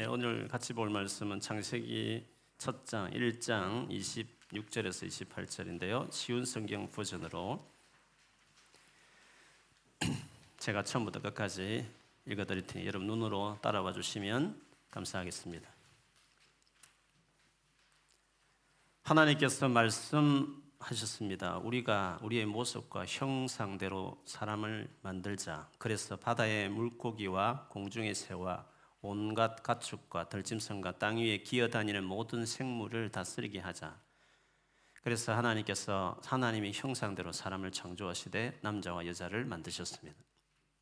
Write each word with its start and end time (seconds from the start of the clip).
네, 0.00 0.06
오늘 0.06 0.48
같이 0.48 0.72
볼 0.72 0.88
말씀은 0.88 1.40
창세기 1.40 2.26
첫장 2.56 3.10
1장 3.10 3.90
26절에서 3.90 5.06
28절인데요. 5.06 6.10
쉬운 6.10 6.46
성경 6.46 6.90
버전으로 6.90 7.62
제가 10.56 10.84
처음부터 10.84 11.20
끝까지 11.20 11.86
읽어 12.24 12.46
드릴 12.46 12.66
테니 12.66 12.86
여러분 12.86 13.08
눈으로 13.08 13.58
따라와 13.60 13.92
주시면 13.92 14.58
감사하겠습니다. 14.90 15.68
하나님께서 19.02 19.68
말씀하셨습니다. 19.68 21.58
우리가 21.58 22.20
우리의 22.22 22.46
모습과 22.46 23.04
형상대로 23.04 24.18
사람을 24.24 24.88
만들자. 25.02 25.68
그래서 25.76 26.16
바다의 26.16 26.70
물고기와 26.70 27.66
공중의 27.68 28.14
새와 28.14 28.69
온갖 29.02 29.62
가축과 29.62 30.28
들짐승과 30.28 30.98
땅 30.98 31.16
위에 31.16 31.38
기어다니는 31.38 32.04
모든 32.04 32.44
생물을 32.44 33.10
다스리게 33.10 33.58
하자. 33.60 33.98
그래서 35.02 35.32
하나님께서 35.34 36.20
하나님의 36.24 36.72
형상대로 36.74 37.32
사람을 37.32 37.72
창조하시되 37.72 38.58
남자와 38.62 39.06
여자를 39.06 39.46
만드셨습니다. 39.46 40.18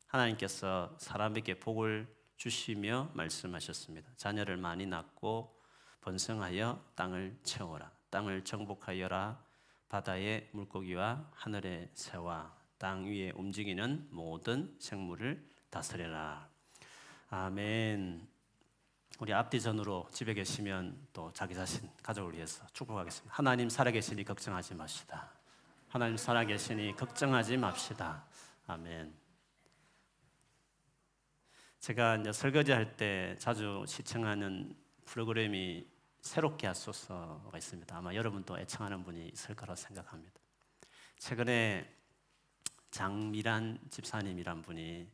하나님께서 0.07 0.97
사람에게 0.99 1.59
복을 1.59 2.13
주시며 2.35 3.11
말씀하셨습니다. 3.13 4.11
자녀를 4.17 4.57
많이 4.57 4.85
낳고 4.85 5.57
번성하여 6.01 6.91
땅을 6.95 7.39
채워라. 7.43 7.91
땅을 8.09 8.43
정복하여라. 8.43 9.41
바다의 9.87 10.49
물고기와 10.53 11.31
하늘의 11.33 11.91
새와 11.93 12.55
땅 12.77 13.05
위에 13.05 13.31
움직이는 13.35 14.07
모든 14.11 14.75
생물을 14.79 15.47
다스려라. 15.69 16.48
아멘. 17.31 18.27
우리 19.19 19.33
앞뒤 19.33 19.61
전으로 19.61 20.07
집에 20.11 20.33
계시면 20.33 21.09
또 21.13 21.31
자기 21.31 21.53
자신 21.53 21.87
가족을 22.01 22.33
위해서 22.33 22.65
축복하겠습니다. 22.73 23.35
하나님 23.35 23.69
살아계시니 23.69 24.23
걱정하지 24.23 24.73
맙시다. 24.73 25.29
하나님 25.89 26.17
살아계시니 26.17 26.95
걱정하지 26.95 27.57
맙시다. 27.57 28.25
아멘. 28.65 29.13
제가 31.79 32.17
이제 32.17 32.31
설거지 32.31 32.71
할 32.71 32.97
때 32.97 33.35
자주 33.37 33.85
시청하는 33.87 34.75
프로그램이 35.05 35.87
새롭게 36.21 36.65
하소서가 36.65 37.55
있습니다. 37.55 37.95
아마 37.95 38.15
여러분도 38.15 38.57
애청하는 38.59 39.03
분이 39.03 39.29
있을 39.29 39.55
거라 39.55 39.75
생각합니다. 39.75 40.39
최근에 41.19 41.95
장미란 42.89 43.79
집사님이란 43.91 44.63
분이 44.63 45.07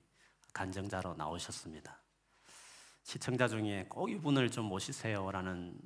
간정자로 0.54 1.16
나오셨습니다. 1.16 2.05
시청자 3.06 3.48
중에 3.48 3.86
꼭 3.88 4.10
이분을 4.10 4.50
좀 4.50 4.66
모시세요라는 4.66 5.80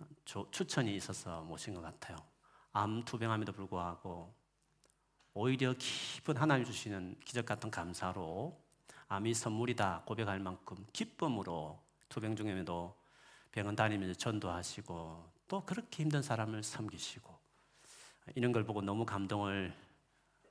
추천이 0.52 0.96
있어서 0.96 1.42
모신 1.42 1.74
것 1.74 1.82
같아요. 1.82 2.16
암 2.72 3.04
투병함에도 3.04 3.52
불구하고 3.52 4.34
오히려 5.34 5.74
깊은 5.78 6.38
하나님 6.38 6.66
주시는 6.66 7.18
기적 7.26 7.46
같은 7.46 7.70
감사로 7.70 8.58
암이 9.10 9.34
선물이다 9.34 10.04
고백할 10.06 10.40
만큼 10.40 10.88
기쁨으로 10.94 11.84
투병 12.08 12.38
중에도 12.38 12.96
병원 13.52 13.76
다니면서 13.76 14.14
전도하시고 14.14 15.32
또 15.50 15.66
그렇게 15.66 16.04
힘든 16.04 16.22
사람을 16.22 16.64
섬기시고 16.64 17.38
이런 18.36 18.54
걸 18.54 18.64
보고 18.64 18.82
너무 18.82 19.06
감동을 19.06 19.76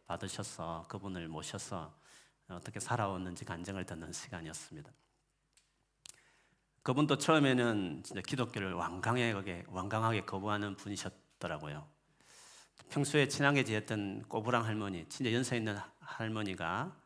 받으셔서 0.06 0.84
그분을 0.89 1.28
모셔서 1.28 1.94
어떻게 2.46 2.78
살아왔는지 2.78 3.46
간증을 3.46 3.86
듣는 3.86 4.12
시간이었습니다. 4.12 4.91
그분도 6.89 7.19
처음에는 7.19 8.03
진짜 8.03 8.22
기독교를 8.22 8.72
완강하게, 8.72 9.64
완강하게 9.69 10.22
거부하는 10.22 10.75
분이셨더라고요. 10.77 11.86
평소에 12.89 13.28
친하게 13.28 13.62
지냈던 13.62 14.22
꼬부랑 14.22 14.64
할머니, 14.64 15.06
진짜 15.11 15.30
연세 15.34 15.58
있는 15.58 15.77
할머니가 16.01 16.96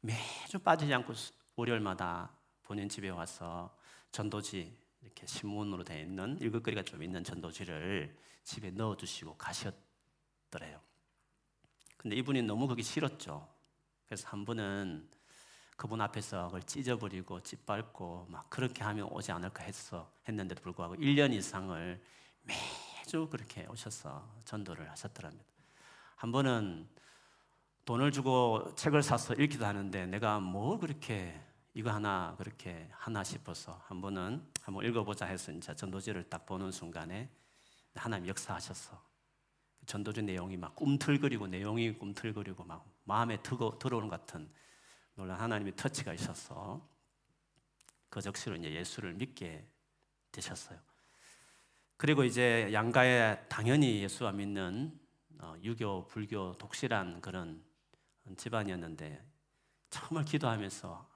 매주 0.00 0.60
빠지지 0.60 0.94
않고 0.94 1.12
월요일마다 1.56 2.30
본인 2.62 2.88
집에 2.88 3.08
와서 3.08 3.76
전도지 4.12 4.78
이렇게 5.02 5.26
신문으로 5.26 5.82
되어 5.82 5.98
있는 5.98 6.40
읽을거리가 6.40 6.84
좀 6.84 7.02
있는 7.02 7.24
전도지를 7.24 8.16
집에 8.44 8.70
넣어주시고 8.70 9.36
가셨더래요. 9.38 10.80
근데 11.96 12.14
이분이 12.14 12.42
너무 12.42 12.68
그게 12.68 12.82
싫었죠. 12.82 13.48
그래서 14.06 14.28
한 14.28 14.44
분은 14.44 15.08
그분 15.76 16.00
앞에서 16.00 16.46
그걸 16.46 16.62
찢어버리고 16.62 17.42
짓밟고 17.42 18.26
막 18.30 18.48
그렇게 18.48 18.82
하면 18.82 19.08
오지 19.10 19.30
않을까 19.30 19.62
했어 19.62 20.10
했는데도 20.26 20.62
불구하고 20.62 20.96
1년 20.96 21.32
이상을 21.34 22.02
매주 22.42 23.28
그렇게 23.28 23.66
오셔서 23.66 24.26
전도를 24.44 24.90
하셨더랍니다. 24.90 25.44
한 26.16 26.32
번은 26.32 26.88
돈을 27.84 28.10
주고 28.10 28.74
책을 28.74 29.02
사서 29.02 29.34
읽기도 29.34 29.66
하는데 29.66 30.06
내가 30.06 30.40
뭐 30.40 30.78
그렇게 30.78 31.38
이거 31.74 31.90
하나 31.90 32.34
그렇게 32.38 32.88
하나 32.90 33.22
싶어서 33.22 33.80
한 33.84 34.00
번은 34.00 34.42
한번 34.62 34.84
읽어보자 34.86 35.26
해서 35.26 35.52
이제 35.52 35.76
전도지를 35.76 36.30
딱 36.30 36.46
보는 36.46 36.72
순간에 36.72 37.30
하나님 37.94 38.28
역사하셨어. 38.28 39.00
전도지 39.84 40.22
내용이 40.22 40.56
막 40.56 40.74
꿈틀거리고 40.74 41.46
내용이 41.46 41.98
꿈틀거리고 41.98 42.64
막 42.64 42.84
마음에 43.04 43.40
들어오는 43.42 44.08
같은 44.08 44.50
놀란 45.16 45.40
하나님의 45.40 45.74
터치가 45.76 46.12
있어서 46.14 46.86
그 48.08 48.20
적시로 48.20 48.54
이제 48.56 48.70
예수를 48.72 49.14
믿게 49.14 49.66
되셨어요. 50.30 50.78
그리고 51.96 52.22
이제 52.22 52.68
양가에 52.72 53.48
당연히 53.48 54.02
예수와 54.02 54.32
믿는 54.32 54.98
어, 55.38 55.54
유교, 55.62 56.06
불교, 56.06 56.56
독실한 56.58 57.20
그런 57.22 57.62
집안이었는데 58.36 59.22
정말 59.88 60.24
기도하면서 60.24 61.08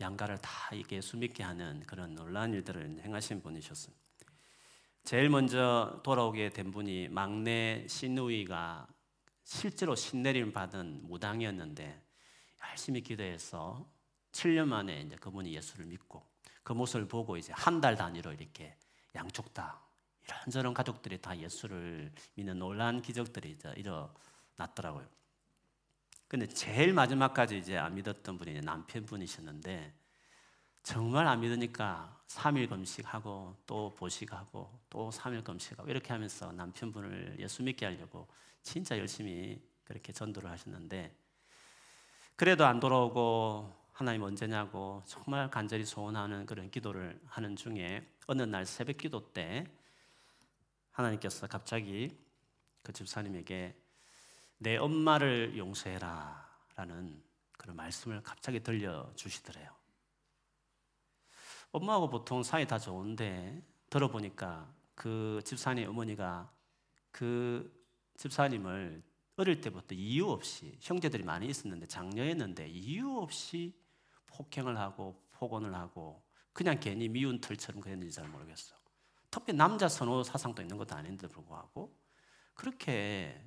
양가를 0.00 0.38
다 0.38 0.70
예수 0.90 1.16
믿게 1.16 1.42
하는 1.42 1.82
그런 1.86 2.14
놀라운 2.14 2.52
일들을 2.54 3.00
행하신 3.04 3.42
분이셨어요. 3.42 3.94
제일 5.04 5.28
먼저 5.28 6.00
돌아오게 6.04 6.50
된 6.50 6.72
분이 6.72 7.08
막내 7.08 7.86
신우이가 7.88 8.88
실제로 9.44 9.94
신내림 9.94 10.52
받은 10.52 11.06
무당이었는데 11.06 12.07
열심히 12.70 13.00
기도해서 13.02 13.86
7년 14.32 14.66
만에 14.66 15.00
이제 15.02 15.16
그분이 15.16 15.54
예수를 15.54 15.86
믿고 15.86 16.22
그 16.62 16.72
모습을 16.72 17.08
보고 17.08 17.36
이제 17.36 17.52
한 17.54 17.80
달 17.80 17.96
단위로 17.96 18.32
이렇게 18.32 18.76
양쪽 19.14 19.52
다 19.54 19.80
이런저런 20.24 20.74
가족들이 20.74 21.20
다 21.20 21.36
예수를 21.38 22.12
믿는 22.34 22.58
놀라운 22.58 23.00
기적들이 23.00 23.52
이제 23.52 23.72
일어났더라고요. 23.76 25.08
근데 26.28 26.46
제일 26.46 26.92
마지막까지 26.92 27.56
이제 27.56 27.78
안 27.78 27.94
믿었던 27.94 28.36
분이 28.36 28.60
남편분이셨는데 28.60 29.94
정말 30.82 31.26
안 31.26 31.40
믿으니까 31.40 32.22
3일 32.28 32.68
금식하고 32.68 33.56
또 33.66 33.94
보식하고 33.96 34.78
또 34.90 35.10
3일 35.10 35.42
금식하고 35.42 35.88
이렇게 35.88 36.12
하면서 36.12 36.52
남편분을 36.52 37.36
예수 37.38 37.62
믿게 37.62 37.86
하려고 37.86 38.28
진짜 38.62 38.98
열심히 38.98 39.62
그렇게 39.84 40.12
전도를 40.12 40.50
하셨는데 40.50 41.16
그래도 42.38 42.64
안 42.64 42.78
돌아오고 42.78 43.74
하나님 43.92 44.22
언제냐고 44.22 45.02
정말 45.06 45.50
간절히 45.50 45.84
소원하는 45.84 46.46
그런 46.46 46.70
기도를 46.70 47.20
하는 47.26 47.56
중에 47.56 48.06
어느 48.28 48.42
날 48.42 48.64
새벽 48.64 48.98
기도 48.98 49.32
때 49.32 49.66
하나님께서 50.92 51.48
갑자기 51.48 52.16
그 52.84 52.92
집사님에게 52.92 53.74
내 54.58 54.76
엄마를 54.76 55.58
용서해라 55.58 56.48
라는 56.76 57.20
그런 57.56 57.74
말씀을 57.74 58.22
갑자기 58.22 58.60
들려주시더래요. 58.60 59.72
엄마하고 61.72 62.08
보통 62.08 62.44
사이 62.44 62.68
다 62.68 62.78
좋은데 62.78 63.60
들어보니까 63.90 64.72
그 64.94 65.40
집사님 65.44 65.88
어머니가 65.88 66.48
그 67.10 67.84
집사님을 68.16 69.07
어릴 69.38 69.60
때부터 69.60 69.94
이유 69.94 70.28
없이 70.28 70.76
형제들이 70.80 71.22
많이 71.22 71.46
있었는데 71.46 71.86
장녀였는데 71.86 72.68
이유 72.68 73.18
없이 73.18 73.72
폭행을 74.26 74.76
하고 74.76 75.22
폭언을 75.30 75.74
하고 75.74 76.24
그냥 76.52 76.80
괜히 76.80 77.08
미운 77.08 77.40
털처럼 77.40 77.80
그랬는지 77.80 78.16
잘 78.16 78.28
모르겠어. 78.28 78.74
특히 79.30 79.52
남자 79.52 79.88
선호 79.88 80.24
사상도 80.24 80.60
있는 80.60 80.76
것도 80.76 80.96
아닌데 80.96 81.28
불구하고 81.28 81.96
그렇게 82.54 83.40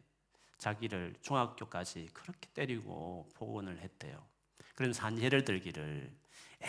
자기를 0.57 1.15
중학교까지 1.19 2.09
그렇게 2.13 2.47
때리고 2.53 3.27
폭언을 3.35 3.79
했대요. 3.79 4.25
그러면서 4.75 5.03
한 5.03 5.19
예를 5.19 5.43
들기를 5.43 6.15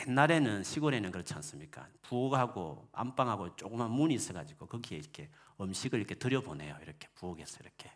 옛날에는 0.00 0.64
시골에는 0.64 1.12
그렇지 1.12 1.32
않습니까? 1.34 1.88
부엌하고 2.00 2.88
안방하고 2.90 3.54
조그만 3.54 3.92
문이 3.92 4.14
있어가지고 4.14 4.66
거기에 4.66 4.98
이렇게 4.98 5.30
음식을 5.60 6.00
이렇게 6.00 6.16
들여보내요. 6.16 6.78
이렇게 6.82 7.06
부엌에서 7.14 7.58
이렇게. 7.60 7.92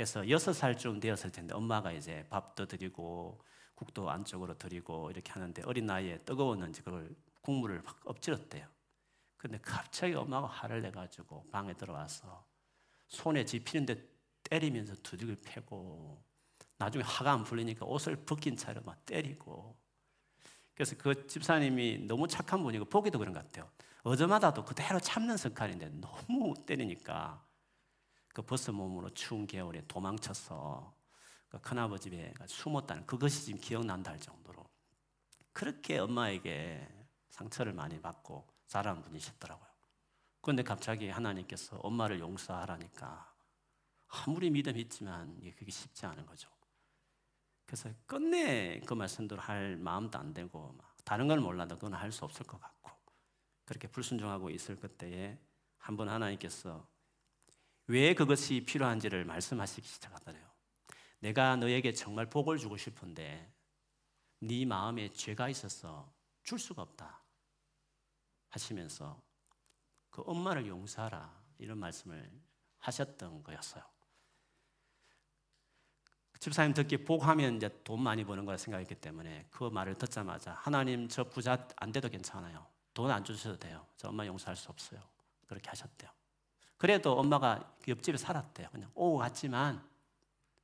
그래서 0.00 0.26
여섯 0.30 0.54
살쯤 0.54 0.98
되었을 0.98 1.30
텐데 1.30 1.52
엄마가 1.52 1.92
이제 1.92 2.24
밥도 2.30 2.64
드리고 2.64 3.38
국도 3.74 4.08
안쪽으로 4.08 4.56
드리고 4.56 5.10
이렇게 5.10 5.30
하는데 5.30 5.62
어린 5.66 5.84
나이에 5.84 6.20
뜨거웠는지 6.24 6.80
그걸 6.80 7.14
국물을 7.42 7.82
막 7.82 8.00
엎질렀대요. 8.06 8.66
근데 9.36 9.58
갑자기 9.60 10.14
엄마가 10.14 10.46
화를 10.46 10.80
내가지고 10.80 11.50
방에 11.50 11.74
들어와서 11.74 12.46
손에 13.08 13.44
집히는데 13.44 14.02
때리면서 14.44 14.94
두둑을 15.02 15.36
패고 15.44 16.24
나중에 16.78 17.04
화가 17.04 17.32
안 17.32 17.44
풀리니까 17.44 17.84
옷을 17.84 18.24
벗긴 18.24 18.56
차로 18.56 18.80
막 18.80 19.04
때리고 19.04 19.76
그래서 20.72 20.96
그 20.96 21.26
집사님이 21.26 22.06
너무 22.06 22.26
착한 22.26 22.62
분이고 22.62 22.86
보기도 22.86 23.18
그런 23.18 23.34
것 23.34 23.44
같아요. 23.44 23.70
어제마다도 24.02 24.64
그대로 24.64 24.98
참는 24.98 25.36
습관인데 25.36 25.90
너무 25.90 26.54
때리니까 26.64 27.49
그 28.32 28.42
버스 28.42 28.70
몸으로 28.70 29.10
추운 29.10 29.46
겨울에 29.46 29.82
도망쳐서 29.88 30.94
그 31.48 31.60
큰아버지 31.60 32.10
집에 32.10 32.32
숨었다는 32.46 33.06
그것이 33.06 33.44
지금 33.44 33.60
기억난다 33.60 34.12
할 34.12 34.20
정도로 34.20 34.64
그렇게 35.52 35.98
엄마에게 35.98 36.86
상처를 37.30 37.72
많이 37.72 38.00
받고 38.00 38.46
자란 38.66 39.02
분이셨더라고요. 39.02 39.68
그런데 40.40 40.62
갑자기 40.62 41.08
하나님께서 41.08 41.76
엄마를 41.78 42.20
용서하라니까 42.20 43.34
아무리 44.08 44.50
믿음 44.50 44.76
있지만 44.76 45.40
그게 45.56 45.70
쉽지 45.70 46.06
않은 46.06 46.24
거죠. 46.26 46.48
그래서 47.66 47.90
끝내 48.06 48.80
그 48.80 48.94
말씀대로 48.94 49.40
할 49.40 49.76
마음도 49.76 50.18
안 50.18 50.32
되고 50.34 50.76
다른 51.04 51.28
걸 51.28 51.40
몰라도 51.40 51.76
그건 51.76 51.94
할 51.94 52.10
수 52.12 52.24
없을 52.24 52.46
것 52.46 52.60
같고 52.60 52.90
그렇게 53.64 53.88
불순종하고 53.88 54.50
있을 54.50 54.76
그때에 54.78 55.38
한 55.78 55.96
번 55.96 56.08
하나님께서 56.08 56.86
왜 57.90 58.14
그것이 58.14 58.64
필요한지를 58.64 59.24
말씀하시기 59.24 59.86
시작하더래요. 59.86 60.48
내가 61.18 61.56
너에게 61.56 61.92
정말 61.92 62.30
복을 62.30 62.56
주고 62.56 62.76
싶은데 62.76 63.52
네 64.38 64.64
마음에 64.64 65.12
죄가 65.12 65.48
있어서 65.48 66.08
줄 66.44 66.60
수가 66.60 66.82
없다 66.82 67.20
하시면서 68.50 69.20
그 70.08 70.22
엄마를 70.24 70.68
용서하라 70.68 71.36
이런 71.58 71.78
말씀을 71.78 72.30
하셨던 72.78 73.42
거였어요. 73.42 73.82
집사님 76.38 76.72
듣기 76.74 77.04
복하면 77.04 77.56
이제 77.56 77.68
돈 77.82 78.02
많이 78.02 78.24
버는 78.24 78.44
거 78.44 78.56
생각했기 78.56 78.94
때문에 78.94 79.48
그 79.50 79.64
말을 79.64 79.96
듣자마자 79.98 80.52
하나님 80.52 81.08
저 81.08 81.24
부자 81.24 81.68
안 81.76 81.90
돼도 81.90 82.08
괜찮아요. 82.08 82.66
돈 82.94 83.10
안 83.10 83.24
주셔도 83.24 83.58
돼요. 83.58 83.84
저 83.96 84.08
엄마 84.10 84.24
용서할 84.24 84.56
수 84.56 84.70
없어요. 84.70 85.00
그렇게 85.48 85.68
하셨대요. 85.68 86.19
그래도 86.80 87.12
엄마가 87.12 87.74
그 87.82 87.90
옆집에 87.90 88.16
살았대요. 88.16 88.70
그냥 88.72 88.90
오고 88.94 89.18
갔지만 89.18 89.86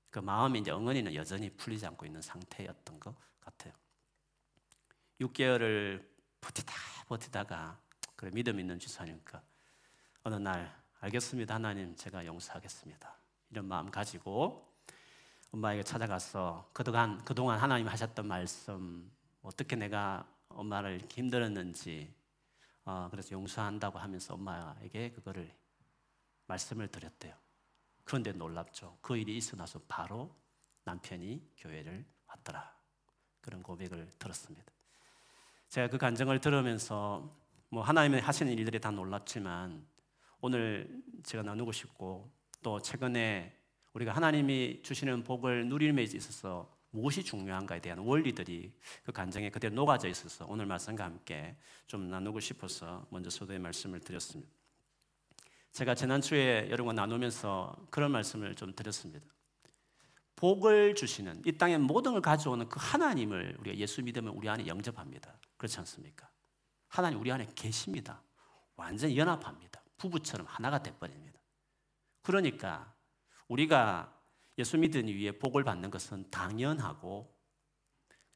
그 0.08 0.18
마음이 0.18 0.60
이제 0.60 0.70
엉은이는 0.70 1.14
여전히 1.14 1.50
풀리지 1.50 1.84
않고 1.84 2.06
있는 2.06 2.22
상태였던 2.22 2.98
것 2.98 3.14
같아요. 3.38 3.74
6개월을 5.20 6.02
버티다 6.40 6.72
버티다가 7.08 7.78
그래 8.16 8.30
믿음 8.32 8.58
있는 8.58 8.78
주사니까 8.78 9.42
어느 10.22 10.36
날 10.36 10.74
알겠습니다 11.00 11.54
하나님 11.54 11.94
제가 11.94 12.24
용서하겠습니다 12.24 13.14
이런 13.50 13.66
마음 13.66 13.90
가지고 13.90 14.74
엄마에게 15.52 15.82
찾아가서 15.82 16.70
그동안 16.72 17.22
그동안 17.26 17.58
하나님 17.58 17.88
하셨던 17.88 18.26
말씀 18.26 19.12
어떻게 19.42 19.76
내가 19.76 20.26
엄마를 20.48 21.02
힘들었는지 21.10 22.10
어, 22.86 23.08
그래서 23.10 23.32
용서한다고 23.32 23.98
하면서 23.98 24.32
엄마에게 24.32 25.10
그거를 25.10 25.54
말씀을 26.46 26.88
드렸대요. 26.88 27.34
그런데 28.04 28.32
놀랍죠. 28.32 28.98
그 29.02 29.16
일이 29.16 29.36
있어 29.36 29.56
나서 29.56 29.80
바로 29.88 30.34
남편이 30.84 31.54
교회를 31.56 32.06
왔더라. 32.26 32.76
그런 33.40 33.62
고백을 33.62 34.08
들었습니다. 34.18 34.72
제가 35.68 35.88
그 35.88 35.98
간증을 35.98 36.40
들으면서 36.40 37.36
뭐 37.68 37.82
하나님의 37.82 38.20
하시는 38.20 38.52
일들이 38.52 38.80
다 38.80 38.90
놀랍지만 38.90 39.86
오늘 40.40 41.02
제가 41.24 41.42
나누고 41.42 41.72
싶고 41.72 42.32
또 42.62 42.80
최근에 42.80 43.56
우리가 43.92 44.12
하나님이 44.12 44.82
주시는 44.82 45.24
복을 45.24 45.68
누림에 45.68 46.02
있어서 46.02 46.76
무엇이 46.90 47.22
중요한가에 47.22 47.80
대한 47.80 47.98
원리들이 47.98 48.72
그 49.04 49.12
간증에 49.12 49.50
그대로 49.50 49.74
녹아져 49.74 50.08
있어서 50.08 50.46
오늘 50.48 50.66
말씀과 50.66 51.04
함께 51.04 51.56
좀 51.86 52.08
나누고 52.08 52.40
싶어서 52.40 53.06
먼저 53.10 53.28
소도의 53.28 53.58
말씀을 53.58 54.00
드렸습니다. 54.00 54.55
제가 55.76 55.94
지난주에 55.94 56.70
여러분과 56.70 56.94
나누면서 56.94 57.76
그런 57.90 58.10
말씀을 58.10 58.54
좀 58.54 58.74
드렸습니다. 58.74 59.26
복을 60.34 60.94
주시는 60.94 61.42
이 61.44 61.52
땅의 61.52 61.80
모든 61.80 62.12
걸 62.12 62.22
가져오는 62.22 62.66
그 62.70 62.78
하나님을 62.80 63.58
우리가 63.60 63.76
예수 63.76 64.02
믿으면 64.02 64.32
우리 64.32 64.48
안에 64.48 64.66
영접합니다. 64.66 65.38
그렇지 65.58 65.78
않습니까? 65.80 66.30
하나님 66.88 67.20
우리 67.20 67.30
안에 67.30 67.46
계십니다. 67.54 68.22
완전 68.76 69.14
연합합니다. 69.14 69.82
부부처럼 69.98 70.46
하나가 70.48 70.82
돼버립니다. 70.82 71.38
그러니까 72.22 72.94
우리가 73.46 74.18
예수 74.56 74.78
믿은 74.78 75.10
이후에 75.10 75.32
복을 75.32 75.62
받는 75.62 75.90
것은 75.90 76.30
당연하고 76.30 77.30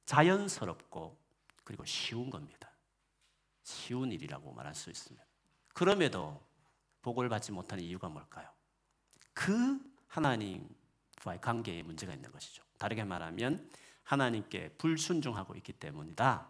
자연스럽고 0.04 1.18
그리고 1.64 1.86
쉬운 1.86 2.28
겁니다. 2.28 2.70
쉬운 3.62 4.12
일이라고 4.12 4.52
말할 4.52 4.74
수 4.74 4.90
있습니다. 4.90 5.24
그럼에도 5.72 6.49
복을 7.02 7.28
받지 7.28 7.52
못하는 7.52 7.84
이유가 7.84 8.08
뭘까요? 8.08 8.48
그 9.32 9.80
하나님과의 10.08 11.40
관계에 11.40 11.82
문제가 11.82 12.12
있는 12.12 12.30
것이죠. 12.30 12.62
다르게 12.78 13.04
말하면 13.04 13.70
하나님께 14.02 14.70
불순종하고 14.78 15.54
있기 15.56 15.72
때문이다. 15.74 16.48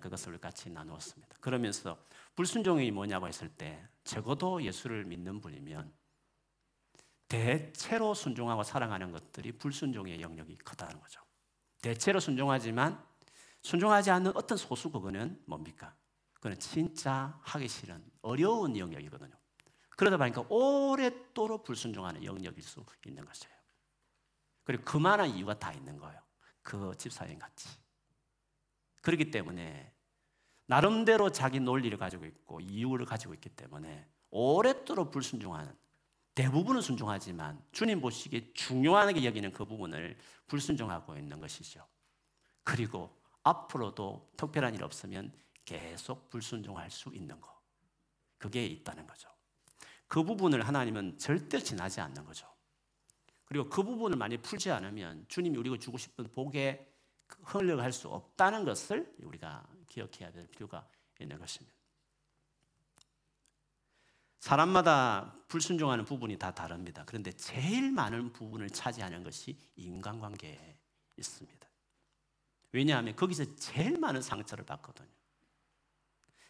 그것을 0.00 0.38
같이 0.38 0.68
나누었습니다. 0.70 1.36
그러면서 1.40 1.96
불순종이 2.34 2.90
뭐냐고 2.90 3.28
했을 3.28 3.48
때 3.48 3.86
적어도 4.04 4.62
예수를 4.62 5.04
믿는 5.04 5.40
분이면 5.40 5.92
대체로 7.28 8.14
순종하고 8.14 8.62
사랑하는 8.62 9.12
것들이 9.12 9.52
불순종의 9.52 10.20
영역이 10.20 10.56
크다는 10.58 11.00
거죠. 11.00 11.20
대체로 11.80 12.20
순종하지만 12.20 13.00
순종하지 13.62 14.10
않는 14.10 14.32
어떤 14.36 14.58
소수 14.58 14.90
그거는 14.90 15.40
뭡니까? 15.46 15.94
그는 16.40 16.58
진짜 16.58 17.38
하기 17.42 17.68
싫은 17.68 18.04
어려운 18.22 18.76
영역이거든요. 18.76 19.34
그러다 19.96 20.18
보니까 20.18 20.44
오랫도록 20.48 21.64
불순종하는 21.64 22.24
영역일 22.24 22.62
수 22.62 22.84
있는 23.06 23.24
것이에요. 23.24 23.56
그리고 24.64 24.84
그만한 24.84 25.30
이유가 25.30 25.58
다 25.58 25.72
있는 25.72 25.96
거예요. 25.96 26.20
그 26.62 26.92
집사님 26.98 27.38
같이. 27.38 27.68
그렇기 29.00 29.30
때문에 29.30 29.92
나름대로 30.66 31.30
자기 31.30 31.60
논리를 31.60 31.96
가지고 31.96 32.26
있고 32.26 32.60
이유를 32.60 33.06
가지고 33.06 33.34
있기 33.34 33.48
때문에 33.50 34.06
오랫도록 34.30 35.12
불순종하는 35.12 35.74
대부분은 36.34 36.82
순종하지만 36.82 37.64
주님 37.72 38.00
보시기에 38.00 38.52
중요하게 38.52 39.24
여기는 39.24 39.52
그 39.52 39.64
부분을 39.64 40.18
불순종하고 40.48 41.16
있는 41.16 41.40
것이죠. 41.40 41.86
그리고 42.62 43.16
앞으로도 43.44 44.32
특별한 44.36 44.74
일 44.74 44.84
없으면 44.84 45.32
계속 45.64 46.28
불순종할 46.28 46.90
수 46.90 47.14
있는 47.14 47.40
거. 47.40 47.56
그게 48.36 48.66
있다는 48.66 49.06
거죠. 49.06 49.30
그 50.08 50.22
부분을 50.22 50.66
하나님은 50.66 51.18
절대 51.18 51.58
지나지 51.58 52.00
않는 52.00 52.24
거죠. 52.24 52.46
그리고 53.44 53.68
그 53.68 53.82
부분을 53.82 54.16
많이 54.16 54.36
풀지 54.36 54.70
않으면 54.70 55.24
주님이 55.28 55.56
우리가 55.58 55.78
주고 55.78 55.98
싶은 55.98 56.30
복에 56.32 56.92
흘러갈 57.42 57.92
수 57.92 58.08
없다는 58.08 58.64
것을 58.64 59.14
우리가 59.22 59.66
기억해야 59.88 60.30
될 60.32 60.46
필요가 60.48 60.88
있는 61.20 61.38
것입니다. 61.38 61.76
사람마다 64.38 65.34
불순종하는 65.48 66.04
부분이 66.04 66.38
다 66.38 66.54
다릅니다. 66.54 67.02
그런데 67.06 67.32
제일 67.32 67.90
많은 67.90 68.32
부분을 68.32 68.70
차지하는 68.70 69.24
것이 69.24 69.58
인간관계에 69.74 70.78
있습니다. 71.16 71.68
왜냐하면 72.72 73.16
거기서 73.16 73.56
제일 73.56 73.98
많은 73.98 74.22
상처를 74.22 74.64
받거든요. 74.64 75.08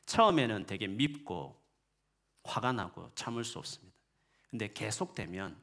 처음에는 0.07 0.67
되게 0.67 0.87
밉고 0.89 1.66
화가 2.57 2.73
나고 2.73 3.11
참을 3.15 3.45
수 3.45 3.59
없습니다. 3.59 3.95
근데 4.49 4.73
계속되면 4.73 5.61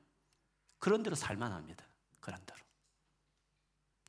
그런 0.77 1.01
대로 1.01 1.15
살만합니다. 1.15 1.83
그런 2.19 2.39
대로. 2.45 2.59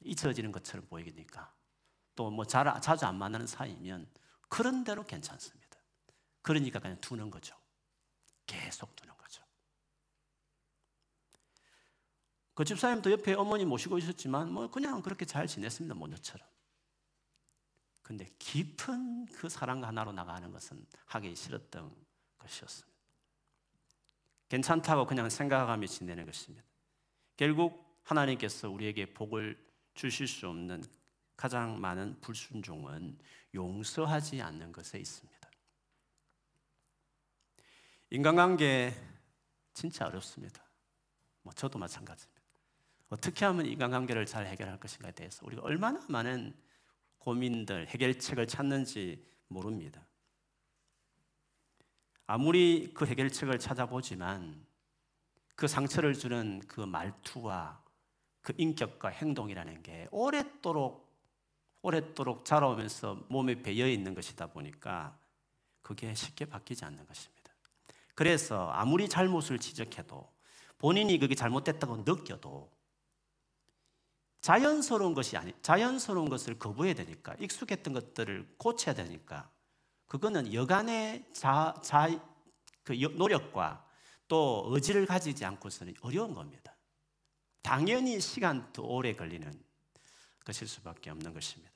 잊혀지는 0.03 0.53
것처럼 0.53 0.87
보이니까. 0.87 1.55
또 2.15 2.31
뭐 2.31 2.45
자주 2.45 3.07
안 3.07 3.17
만나는 3.17 3.47
사이면 3.47 4.07
그런 4.49 4.85
대로 4.85 5.05
괜찮습니다. 5.05 5.79
그러니까 6.43 6.79
그냥 6.79 7.01
두는 7.01 7.31
거죠. 7.31 7.57
계속 8.47 8.95
두는 8.95 9.17
거죠. 9.17 9.43
그 12.53 12.65
집사님도 12.65 13.11
옆에 13.13 13.33
어머니 13.33 13.65
모시고 13.65 13.99
있었지만 13.99 14.53
뭐 14.53 14.71
그냥 14.71 15.01
그렇게 15.01 15.25
잘 15.25 15.47
지냈습니다. 15.47 15.95
모녀처럼. 15.95 16.47
근데 18.03 18.29
깊은 18.39 19.27
그 19.27 19.49
사랑 19.49 19.83
하나로 19.83 20.13
나가는 20.13 20.53
것은 20.53 20.87
하기 21.07 21.35
싫었던 21.35 22.05
것이었습니다. 22.45 22.95
괜찮다고 24.49 25.07
그냥 25.07 25.29
생각하며 25.29 25.87
지내는 25.87 26.27
것입니다. 26.27 26.65
결국 27.37 27.99
하나님께서 28.05 28.71
우리에게 28.71 29.13
복을 29.13 29.59
주실 29.95 30.29
수 30.29 30.49
없는 30.49 30.85
가장 31.37 31.81
많은 31.81 32.21
불순종은 32.21 33.19
용서하지 33.55 34.43
않는 34.43 34.73
것에 34.73 34.99
있습니다. 34.99 35.51
인간관계 38.11 38.95
진짜 39.73 40.07
어렵습니다. 40.07 40.63
뭐 41.43 41.53
저도 41.53 41.79
마찬가지입니다. 41.79 42.43
어떻게 43.09 43.45
하면 43.45 43.67
인간관계를 43.67 44.27
잘 44.27 44.47
해결할 44.47 44.79
것인가에 44.79 45.13
대해서 45.13 45.45
우리가 45.47 45.63
얼마나 45.63 46.05
많은 46.09 46.55
고민들, 47.19 47.87
해결책을 47.89 48.47
찾는지 48.47 49.25
모릅니다. 49.49 50.07
아무리 52.27 52.91
그 52.95 53.07
해결책을 53.07 53.59
찾아보지만 53.59 54.65
그 55.57 55.69
상처를 55.69 56.15
주는 56.15 56.61
그 56.67 56.81
말투와 56.81 57.83
그 58.41 58.53
인격과 58.57 59.09
행동이라는 59.09 59.83
게 59.83 60.09
오랫도록 60.11 61.05
오랫도록 61.83 62.47
자라오면서 62.47 63.27
몸에 63.29 63.63
배어 63.63 63.87
있는 63.87 64.15
것이다 64.15 64.47
보니까 64.47 65.19
그게 65.83 66.15
쉽게 66.15 66.47
바뀌지 66.47 66.85
않는 66.87 67.07
것입니다. 67.07 67.53
그래서 68.15 68.71
아무리 68.71 69.09
잘못을 69.09 69.59
지적해도 69.59 70.33
본인이 70.79 71.19
그게 71.19 71.35
잘못됐다고 71.35 71.99
느껴도 71.99 72.73
자연스러운 74.41 75.15
것이 75.15 75.37
아니 75.37 75.53
자연스러운 75.63 76.29
것을 76.29 76.59
거부해야 76.59 76.95
되니까 76.95 77.35
익숙했던 77.39 77.93
것들을 77.93 78.55
고쳐야 78.57 78.95
되니까 78.95 79.51
그거는 80.07 80.53
여간의 80.53 81.25
자, 81.33 81.75
자, 81.83 82.09
그 82.83 82.93
노력과 82.93 83.87
또 84.29 84.65
의지를 84.69 85.07
가지지 85.07 85.45
않고서는 85.45 85.95
어려운 86.01 86.35
겁니다. 86.35 86.75
당연히 87.63 88.21
시간 88.21 88.73
더 88.73 88.83
오래 88.83 89.15
걸리는 89.15 89.51
것일 90.45 90.69
수밖에 90.69 91.11
없는 91.11 91.33
것입니다. 91.33 91.73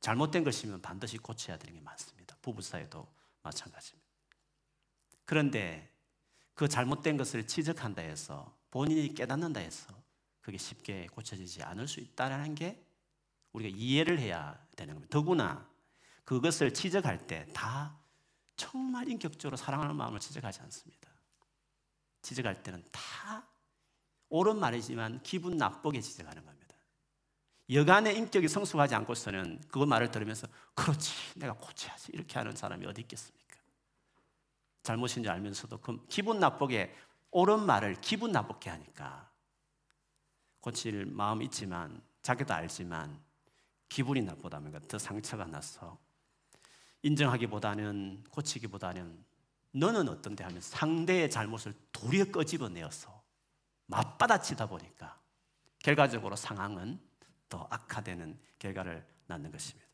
잘못된 0.00 0.44
것이면 0.44 0.82
반드시 0.82 1.18
고쳐야 1.18 1.56
되는 1.56 1.74
게 1.74 1.80
많습니다. 1.80 2.36
부부 2.42 2.62
사이도 2.62 3.06
마찬가지입니다. 3.42 4.08
그런데 5.24 5.90
그 6.54 6.68
잘못된 6.68 7.16
것을 7.16 7.46
지적한다 7.46 8.02
해서 8.02 8.56
본인이 8.70 9.14
깨닫는다 9.14 9.60
해서 9.60 9.92
그게 10.40 10.58
쉽게 10.58 11.06
고쳐지지 11.06 11.62
않을 11.62 11.86
수 11.88 12.00
있다는 12.00 12.54
게 12.54 12.84
우리가 13.52 13.76
이해를 13.76 14.18
해야 14.18 14.58
되는 14.76 14.94
겁니다. 14.94 15.10
더구나 15.12 15.71
그것을 16.24 16.72
지적할 16.72 17.26
때 17.26 17.46
다 17.52 18.02
정말 18.56 19.08
인격적으로 19.08 19.56
사랑하는 19.56 19.96
마음을 19.96 20.20
지적하지 20.20 20.60
않습니다. 20.62 21.10
지적할 22.22 22.62
때는 22.62 22.84
다 22.92 23.46
옳은 24.28 24.58
말이지만 24.58 25.22
기분 25.22 25.56
나쁘게 25.56 26.00
지적하는 26.00 26.44
겁니다. 26.44 26.76
여간의 27.70 28.16
인격이 28.16 28.48
성숙하지 28.48 28.94
않고서는 28.94 29.62
그 29.68 29.78
말을 29.80 30.10
들으면서 30.10 30.46
그렇지 30.74 31.12
내가 31.38 31.54
고쳐야지 31.54 32.12
이렇게 32.12 32.38
하는 32.38 32.54
사람이 32.54 32.86
어디 32.86 33.00
있겠습니까? 33.00 33.42
잘못인 34.82 35.22
줄 35.22 35.32
알면서도 35.32 35.78
그 35.78 36.04
기분 36.08 36.38
나쁘게 36.38 36.94
옳은 37.30 37.64
말을 37.66 38.00
기분 38.00 38.30
나쁘게 38.32 38.70
하니까 38.70 39.30
고칠 40.60 41.06
마음 41.06 41.42
있지만 41.42 42.00
자기도 42.22 42.54
알지만 42.54 43.20
기분이 43.88 44.22
나쁘다면 44.22 44.86
더 44.86 44.98
상처가 44.98 45.46
나서 45.46 45.98
인정하기보다는 47.02 48.24
고치기보다는 48.30 49.24
너는 49.72 50.08
어떤데 50.08 50.44
하면 50.44 50.60
상대의 50.60 51.30
잘못을 51.30 51.74
도리어 51.92 52.26
끄집어내어서 52.26 53.22
맞받아치다 53.86 54.66
보니까 54.66 55.20
결과적으로 55.80 56.36
상황은 56.36 57.00
더 57.48 57.66
악화되는 57.70 58.38
결과를 58.58 59.06
낳는 59.26 59.50
것입니다. 59.50 59.86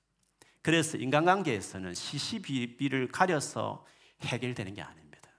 그래서 0.62 0.96
인간관계에서는 0.98 1.94
시시비비를 1.94 3.08
가려서 3.08 3.86
해결되는 4.20 4.74
게 4.74 4.82
아닙니다. 4.82 5.30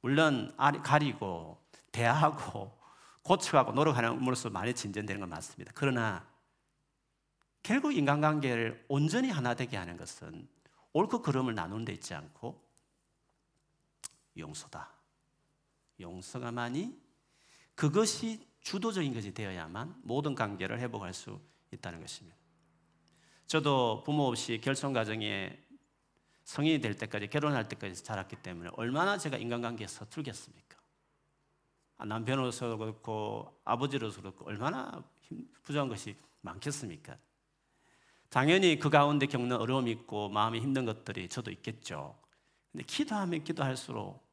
물론 0.00 0.54
가리고 0.82 1.62
대화하고 1.92 2.76
고쳐가고 3.22 3.72
노력하는 3.72 4.20
으로써 4.22 4.50
많이 4.50 4.74
진전되는 4.74 5.20
건 5.20 5.28
맞습니다. 5.28 5.72
그러나 5.74 6.27
결국 7.62 7.92
인간관계를 7.92 8.86
온전히 8.88 9.30
하나 9.30 9.54
되게 9.54 9.76
하는 9.76 9.96
것은 9.96 10.48
옳고 10.92 11.22
그름을 11.22 11.54
나누는 11.54 11.84
데 11.84 11.92
있지 11.92 12.14
않고 12.14 12.62
용서다. 14.36 14.90
용서가만이 16.00 16.96
그것이 17.74 18.46
주도적인 18.60 19.14
것이 19.14 19.32
되어야만 19.32 20.00
모든 20.02 20.34
관계를 20.34 20.78
회복할 20.80 21.14
수 21.14 21.40
있다는 21.72 22.00
것입니다. 22.00 22.36
저도 23.46 24.02
부모 24.04 24.24
없이 24.24 24.60
결손 24.62 24.92
가정에 24.92 25.58
성인이 26.44 26.80
될 26.80 26.94
때까지 26.94 27.28
결혼할 27.28 27.68
때까지 27.68 28.02
자랐기 28.02 28.36
때문에 28.36 28.70
얼마나 28.74 29.18
제가 29.18 29.36
인간관계에 29.36 29.86
서툴겠습니까? 29.86 30.76
아, 31.98 32.04
남편으로서 32.04 32.76
그렇고 32.76 33.60
아버지로서 33.64 34.20
그렇고 34.20 34.46
얼마나 34.46 35.02
부족한 35.62 35.88
것이 35.88 36.16
많겠습니까? 36.40 37.16
당연히 38.30 38.78
그 38.78 38.90
가운데 38.90 39.26
겪는 39.26 39.56
어려움이 39.56 39.90
있고 39.90 40.28
마음이 40.28 40.60
힘든 40.60 40.84
것들이 40.84 41.28
저도 41.28 41.50
있겠죠. 41.50 42.18
근데 42.72 42.84
기도하면 42.84 43.44
기도할수록 43.44 44.28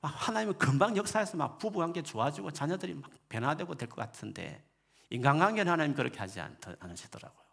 하나님은 0.00 0.58
금방 0.58 0.96
역사에서 0.96 1.36
막 1.36 1.58
부부관계 1.58 2.02
좋아지고 2.02 2.52
자녀들이 2.52 2.94
막 2.94 3.10
변화되고 3.28 3.74
될 3.74 3.88
것 3.88 3.96
같은데 3.96 4.64
인간관계는 5.10 5.70
하나님 5.70 5.94
그렇게 5.94 6.18
하지 6.18 6.40
않으시더라고요. 6.40 7.46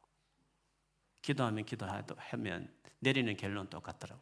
기도하면 1.22 1.66
기도하면 1.66 2.74
내리는 3.00 3.36
결론 3.38 3.70
똑같더라고. 3.70 4.22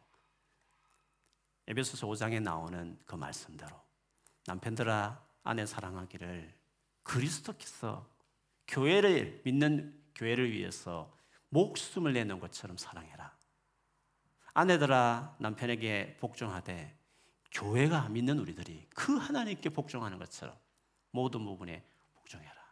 에베소서 1.66 2.06
5장에 2.06 2.42
나오는 2.42 2.98
그 3.06 3.14
말씀대로 3.14 3.80
남편들아 4.46 5.22
아내 5.44 5.66
사랑하기를 5.66 6.54
그리스도께서 7.02 8.08
교회를 8.66 9.42
믿는 9.44 10.01
교회를 10.14 10.52
위해서 10.52 11.16
목숨을 11.48 12.12
내는 12.12 12.40
것처럼 12.40 12.76
사랑해라. 12.76 13.36
아내들아 14.54 15.36
남편에게 15.38 16.16
복종하되 16.20 16.98
교회가 17.52 18.08
믿는 18.08 18.38
우리들이 18.38 18.88
그 18.94 19.16
하나님께 19.16 19.70
복종하는 19.70 20.18
것처럼 20.18 20.56
모든 21.10 21.44
부분에 21.44 21.84
복종해라. 22.14 22.62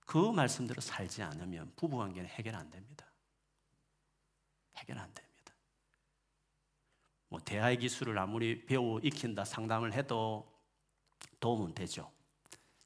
그 0.00 0.32
말씀대로 0.32 0.80
살지 0.80 1.22
않으면 1.22 1.72
부부관계는 1.76 2.28
해결 2.30 2.54
안 2.54 2.70
됩니다. 2.70 3.06
해결 4.76 4.98
안 4.98 5.12
됩니다. 5.12 5.28
뭐 7.28 7.40
대화의 7.40 7.78
기술을 7.78 8.18
아무리 8.18 8.64
배우 8.64 9.00
익힌다 9.02 9.44
상담을 9.44 9.92
해도 9.92 10.50
도움은 11.40 11.74
되죠. 11.74 12.10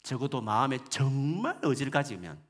적어도 0.02 0.40
마음에 0.40 0.78
정말 0.90 1.61
의지를 1.62 1.92
가지면 1.92 2.42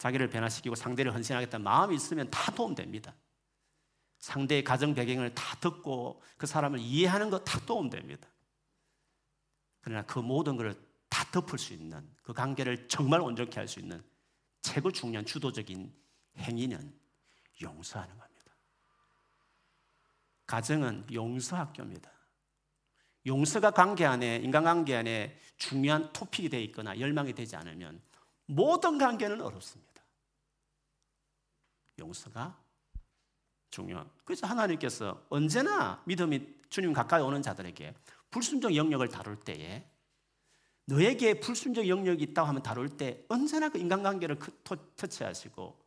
자기를 0.00 0.30
변화시키고 0.30 0.74
상대를 0.74 1.12
헌신하겠다는 1.14 1.62
마음이 1.62 1.94
있으면 1.94 2.30
다 2.30 2.50
도움됩니다. 2.52 3.14
상대의 4.18 4.64
가정 4.64 4.94
배경을 4.94 5.34
다 5.34 5.56
듣고 5.60 6.22
그 6.38 6.46
사람을 6.46 6.78
이해하는 6.78 7.28
것 7.28 7.44
다 7.44 7.60
도움됩니다. 7.66 8.26
그러나 9.82 10.02
그 10.06 10.18
모든 10.18 10.56
것을 10.56 10.74
다 11.10 11.24
덮을 11.30 11.58
수 11.58 11.74
있는 11.74 12.08
그 12.22 12.32
관계를 12.32 12.88
정말 12.88 13.20
온전케 13.20 13.60
할 13.60 13.68
수 13.68 13.78
있는 13.78 14.02
최고 14.62 14.90
중요한 14.90 15.26
주도적인 15.26 15.92
행위는 16.38 16.98
용서하는 17.60 18.16
겁니다. 18.18 18.52
가정은 20.46 21.06
용서학교입니다. 21.12 22.10
용서가 23.26 23.70
관계 23.72 24.06
안에 24.06 24.36
인간관계 24.36 24.96
안에 24.96 25.38
중요한 25.58 26.10
토픽이 26.14 26.48
되어 26.48 26.60
있거나 26.60 26.98
열망이 26.98 27.34
되지 27.34 27.54
않으면 27.56 28.00
모든 28.46 28.96
관계는 28.96 29.42
어렵습니다. 29.42 29.89
용서가 32.00 32.60
중요한. 33.70 34.10
그래서 34.24 34.46
하나님께서 34.46 35.24
언제나 35.28 36.02
믿음이 36.06 36.60
주님 36.68 36.92
가까이 36.92 37.22
오는 37.22 37.42
자들에게 37.42 37.94
불순종 38.30 38.74
영역을 38.74 39.08
다룰 39.08 39.38
때에 39.38 39.88
너에게 40.86 41.38
불순종 41.38 41.86
영역이 41.86 42.24
있다고 42.24 42.48
하면 42.48 42.62
다룰 42.62 42.88
때 42.88 43.24
언제나 43.28 43.68
그 43.68 43.78
인간관계를 43.78 44.38
터치하시고 44.96 45.78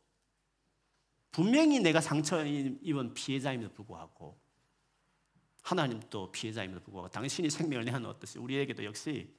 분명히 1.30 1.80
내가 1.80 2.00
상처 2.00 2.44
입은 2.44 3.12
피해자임에도 3.12 3.74
불구하고 3.74 4.38
하나님도 5.62 6.30
피해자임에도 6.32 6.80
불구하고 6.80 7.08
당신이 7.10 7.50
생명을 7.50 7.84
내어놓았듯이 7.86 8.38
우리에게도 8.38 8.84
역시 8.84 9.34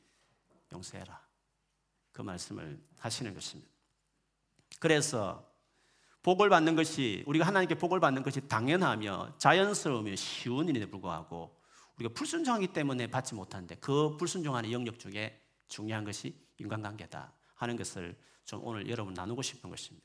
용서해라. 0.71 1.25
그 2.11 2.21
말씀을 2.21 2.79
하시는 2.97 3.33
것입니다. 3.33 3.71
그래서 4.79 5.54
복을 6.25 6.49
받는 6.49 6.75
것이 6.75 7.23
우리가 7.27 7.45
하나님께 7.45 7.75
복을 7.75 7.99
받는 7.99 8.23
것이 8.23 8.47
당연하며 8.47 9.35
자연스러우며 9.37 10.15
쉬운 10.15 10.67
일에도 10.67 10.89
불구하고 10.89 11.55
우리가 11.97 12.15
불순종하기 12.15 12.69
때문에 12.73 13.05
받지 13.05 13.35
못하는데 13.35 13.75
그 13.75 14.17
불순종하는 14.17 14.71
영역 14.71 14.97
중에 14.97 15.39
중요한 15.67 16.03
것이 16.03 16.35
인간관계다 16.57 17.31
하는 17.53 17.75
것을 17.75 18.17
좀 18.43 18.65
오늘 18.65 18.89
여러분 18.89 19.13
나누고 19.13 19.43
싶은 19.43 19.69
것입니다. 19.69 20.03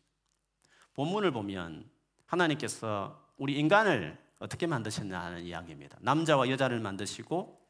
본문을 0.92 1.30
보면 1.30 1.88
하나님께서 2.26 3.26
우리 3.38 3.58
인간을 3.58 4.18
어떻게 4.40 4.66
만드셨냐 4.66 5.18
하는 5.18 5.46
이야기입니다. 5.46 5.96
남자와 6.02 6.50
여자를 6.50 6.80
만드시고 6.80 7.66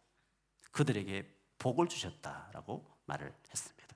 그들에게 0.73 1.25
복을 1.59 1.87
주셨다라고 1.87 2.85
말을 3.05 3.33
했습니다. 3.49 3.95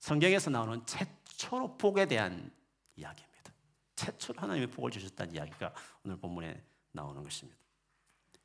성경에서 0.00 0.50
나오는 0.50 0.84
최초로 0.86 1.76
복에 1.76 2.06
대한 2.06 2.50
이야기입니다. 2.96 3.33
최초로 3.96 4.40
하나님의 4.40 4.68
복을 4.68 4.90
주셨다는 4.90 5.34
이야기가 5.34 5.72
오늘 6.04 6.16
본문에 6.16 6.62
나오는 6.92 7.22
것입니다. 7.22 7.58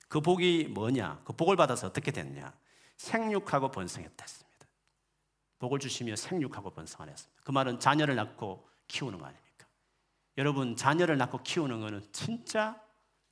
그 0.08 0.22
복이 0.22 0.70
뭐냐? 0.74 1.22
그 1.24 1.34
복을 1.34 1.56
받아서 1.56 1.88
어떻게 1.88 2.12
됐냐? 2.12 2.54
생육하고 2.98 3.72
번성했다 3.72 4.24
했습니다. 4.24 4.68
복을 5.60 5.80
주시며 5.80 6.16
생육하고 6.16 6.72
번성하라 6.72 7.12
했습니다. 7.12 7.42
그 7.44 7.52
말은 7.52 7.80
자녀를 7.80 8.16
낳고 8.16 8.68
키우는 8.88 9.20
거 9.20 9.26
아닙니까? 9.26 9.68
여러분 10.38 10.76
자녀를 10.76 11.18
낳고 11.18 11.44
키우는 11.44 11.82
거는 11.82 12.08
진짜 12.12 12.82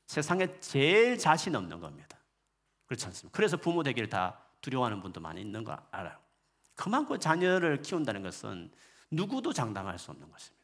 세상에 0.05 0.59
제일 0.59 1.17
자신 1.17 1.55
없는 1.55 1.79
겁니다. 1.79 2.17
그렇지 2.85 3.05
않습니까? 3.07 3.35
그래서 3.35 3.57
부모 3.57 3.83
되기를 3.83 4.09
다 4.09 4.39
두려워하는 4.61 5.01
분도 5.01 5.19
많이 5.19 5.41
있는 5.41 5.63
거 5.63 5.77
알아요. 5.91 6.17
그만큼 6.75 7.19
자녀를 7.19 7.81
키운다는 7.81 8.21
것은 8.21 8.71
누구도 9.09 9.51
장담할 9.51 9.97
수 9.97 10.11
없는 10.11 10.29
것입니다. 10.31 10.63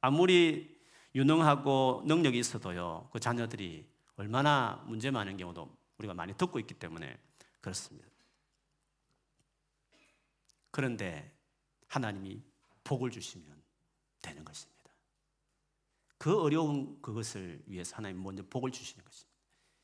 아무리 0.00 0.79
유능하고 1.14 2.02
능력이 2.06 2.38
있어도요, 2.38 3.08
그 3.12 3.18
자녀들이 3.18 3.88
얼마나 4.16 4.82
문제 4.86 5.10
많은 5.10 5.36
경우도 5.36 5.76
우리가 5.98 6.14
많이 6.14 6.34
듣고 6.34 6.58
있기 6.58 6.74
때문에 6.74 7.18
그렇습니다. 7.60 8.08
그런데 10.70 11.32
하나님이 11.88 12.42
복을 12.84 13.10
주시면 13.10 13.60
되는 14.22 14.44
것입니다. 14.44 14.80
그 16.18 16.40
어려운 16.40 17.00
그것을 17.00 17.62
위해서 17.66 17.96
하나님 17.96 18.22
먼저 18.22 18.42
복을 18.48 18.70
주시는 18.70 19.04
것입니다. 19.04 19.30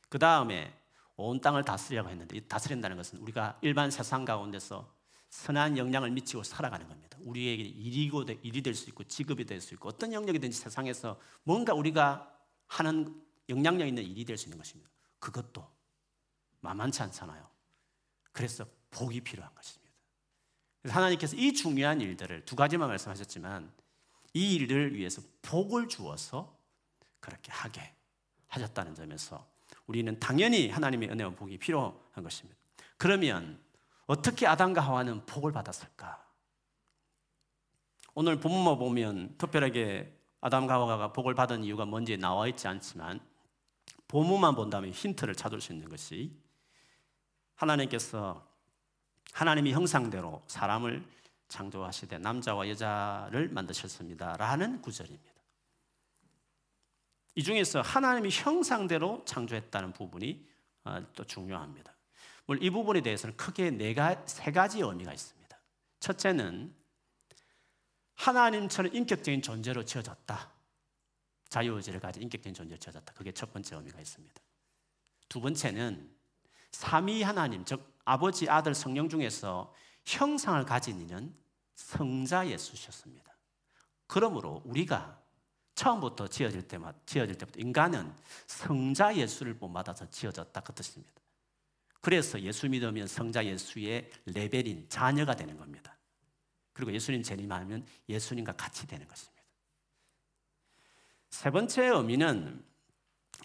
그 0.09 0.18
다음에 0.18 0.78
온 1.16 1.40
땅을 1.40 1.64
다스리라고 1.64 2.11
했는데 2.11 2.40
다스린다는 2.40 2.97
것은 2.97 3.18
우리가 3.21 3.59
일반 3.62 3.90
세상 3.90 4.25
가운데서 4.25 4.95
선한 5.36 5.76
영향을 5.76 6.10
미치고 6.12 6.42
살아가는 6.42 6.88
겁니다. 6.88 7.18
우리에게 7.20 7.62
일이고 7.62 8.24
일이 8.42 8.62
될 8.62 8.74
수 8.74 8.88
있고 8.88 9.04
직업이 9.04 9.44
될 9.44 9.60
수 9.60 9.74
있고 9.74 9.88
어떤 9.88 10.12
영역이든지 10.12 10.56
세상에서 10.56 11.20
뭔가 11.42 11.74
우리가 11.74 12.32
하는 12.66 13.22
영향력 13.48 13.86
있는 13.86 14.02
일이 14.02 14.24
될 14.24 14.38
수 14.38 14.46
있는 14.46 14.56
것입니다. 14.56 14.90
그것도 15.18 15.68
만만치 16.60 17.02
않잖아요. 17.02 17.46
그래서 18.32 18.66
복이 18.90 19.20
필요한 19.20 19.54
것입니다. 19.54 19.92
하나님께서 20.84 21.36
이 21.36 21.52
중요한 21.52 22.00
일들을 22.00 22.44
두 22.46 22.56
가지만 22.56 22.88
말씀하셨지만 22.88 23.70
이 24.32 24.54
일을 24.54 24.94
위해서 24.94 25.20
복을 25.42 25.88
주어서 25.88 26.58
그렇게 27.20 27.52
하게 27.52 27.94
하셨다는 28.48 28.94
점에서 28.94 29.46
우리는 29.86 30.18
당연히 30.18 30.70
하나님의 30.70 31.10
은혜와 31.10 31.30
복이 31.30 31.58
필요한 31.58 32.22
것입니다. 32.22 32.58
그러면 32.96 33.60
어떻게 34.06 34.46
아담과 34.46 34.80
하와는 34.80 35.26
복을 35.26 35.52
받았을까? 35.52 36.25
오늘 38.14 38.40
본문만 38.40 38.78
보면 38.78 39.36
특별하게 39.36 40.16
아담과 40.40 40.75
하와가 40.75 41.12
복을 41.12 41.34
받은 41.34 41.64
이유가 41.64 41.84
뭔지 41.84 42.16
나와 42.16 42.46
있지 42.48 42.68
않지만 42.68 43.20
본문만 44.08 44.54
본다면 44.54 44.90
힌트를 44.92 45.34
찾을 45.34 45.60
수 45.60 45.72
있는 45.72 45.88
것이 45.88 46.32
하나님께서 47.56 48.46
하나님이 49.32 49.72
형상대로 49.72 50.42
사람을 50.46 51.04
창조하시되 51.48 52.18
남자와 52.18 52.68
여자를 52.68 53.48
만드셨습니다 53.48 54.36
라는 54.36 54.80
구절입니다. 54.80 55.32
이 57.34 57.42
중에서 57.42 57.82
하나님이 57.82 58.30
형상대로 58.30 59.22
창조했다는 59.26 59.92
부분이 59.92 60.46
어, 60.84 61.02
또 61.14 61.25
중요합니다. 61.25 61.95
이 62.54 62.71
부분에 62.71 63.00
대해서는 63.00 63.36
크게 63.36 63.71
네세 63.71 64.52
가지 64.52 64.80
의미가 64.80 65.12
있습니다. 65.12 65.58
첫째는 66.00 66.75
하나님처럼 68.14 68.94
인격적인 68.94 69.42
존재로 69.42 69.84
지어졌다. 69.84 70.52
자유의지를 71.49 72.00
가진 72.00 72.23
인격적인 72.23 72.54
존재로 72.54 72.78
지어졌다. 72.78 73.12
그게 73.14 73.32
첫 73.32 73.52
번째 73.52 73.76
의미가 73.76 74.00
있습니다. 74.00 74.34
두 75.28 75.40
번째는 75.40 76.14
삼위 76.71 77.23
하나님, 77.23 77.64
즉 77.64 77.99
아버지, 78.04 78.49
아들, 78.49 78.75
성령 78.75 79.08
중에서 79.08 79.73
형상을 80.04 80.64
가진 80.64 81.00
이는 81.00 81.34
성자 81.75 82.49
예수셨습니다. 82.49 83.36
그러므로 84.06 84.62
우리가 84.64 85.21
처음부터 85.75 86.28
지어질 86.28 86.66
때마다 86.68 86.99
지어질 87.06 87.36
때부터 87.36 87.60
인간은 87.60 88.14
성자 88.47 89.16
예수를 89.16 89.58
본받아서 89.58 90.08
지어졌다 90.10 90.60
그 90.60 90.73
뜻입니다. 90.73 91.12
그래서 92.06 92.40
예수 92.40 92.69
믿으면 92.69 93.08
성자 93.08 93.45
예수의 93.47 94.08
레벨인 94.26 94.86
자녀가 94.88 95.34
되는 95.34 95.56
겁니다. 95.56 95.99
그리고 96.73 96.92
예수님 96.92 97.21
재림하면 97.25 97.84
예수님과 98.08 98.52
같이 98.52 98.86
되는 98.86 99.08
것입니다. 99.08 99.42
세 101.30 101.50
번째 101.50 101.86
의미는 101.86 102.64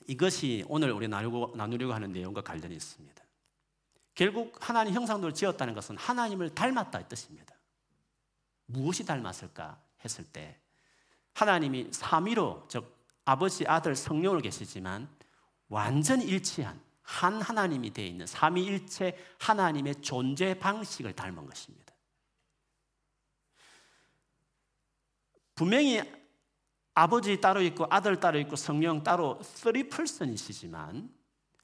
이것이 0.05 0.63
오늘 0.67 0.91
우리 0.91 1.07
나누고, 1.07 1.55
나누려고 1.55 1.91
하는 1.91 2.11
내용과 2.11 2.41
관련이 2.41 2.75
있습니다. 2.75 3.23
결국 4.13 4.55
하나님 4.59 4.93
형상대로 4.93 5.33
지었다는 5.33 5.73
것은 5.73 5.97
하나님을 5.97 6.53
닮았다 6.53 6.99
이 6.99 7.09
뜻입니다. 7.09 7.55
무엇이 8.67 9.03
닮았을까 9.03 9.81
했을 10.05 10.23
때 10.23 10.59
하나님이 11.33 11.87
삼위로 11.91 12.67
즉 12.69 12.95
아버지, 13.25 13.65
아들, 13.65 13.95
성령을 13.95 14.43
계시지만 14.43 15.09
완전히 15.67 16.25
일치한 16.25 16.90
한 17.11 17.41
하나님이 17.41 17.91
되어 17.91 18.05
있는 18.05 18.25
삼위일체 18.25 19.17
하나님의 19.37 20.01
존재 20.01 20.57
방식을 20.57 21.13
닮은 21.13 21.45
것입니다. 21.45 21.93
분명히 25.55 26.01
아버지 26.93 27.39
따로 27.41 27.61
있고 27.63 27.85
아들 27.89 28.19
따로 28.19 28.39
있고 28.39 28.55
성령 28.55 29.03
따로 29.03 29.39
3person이시지만 29.41 31.09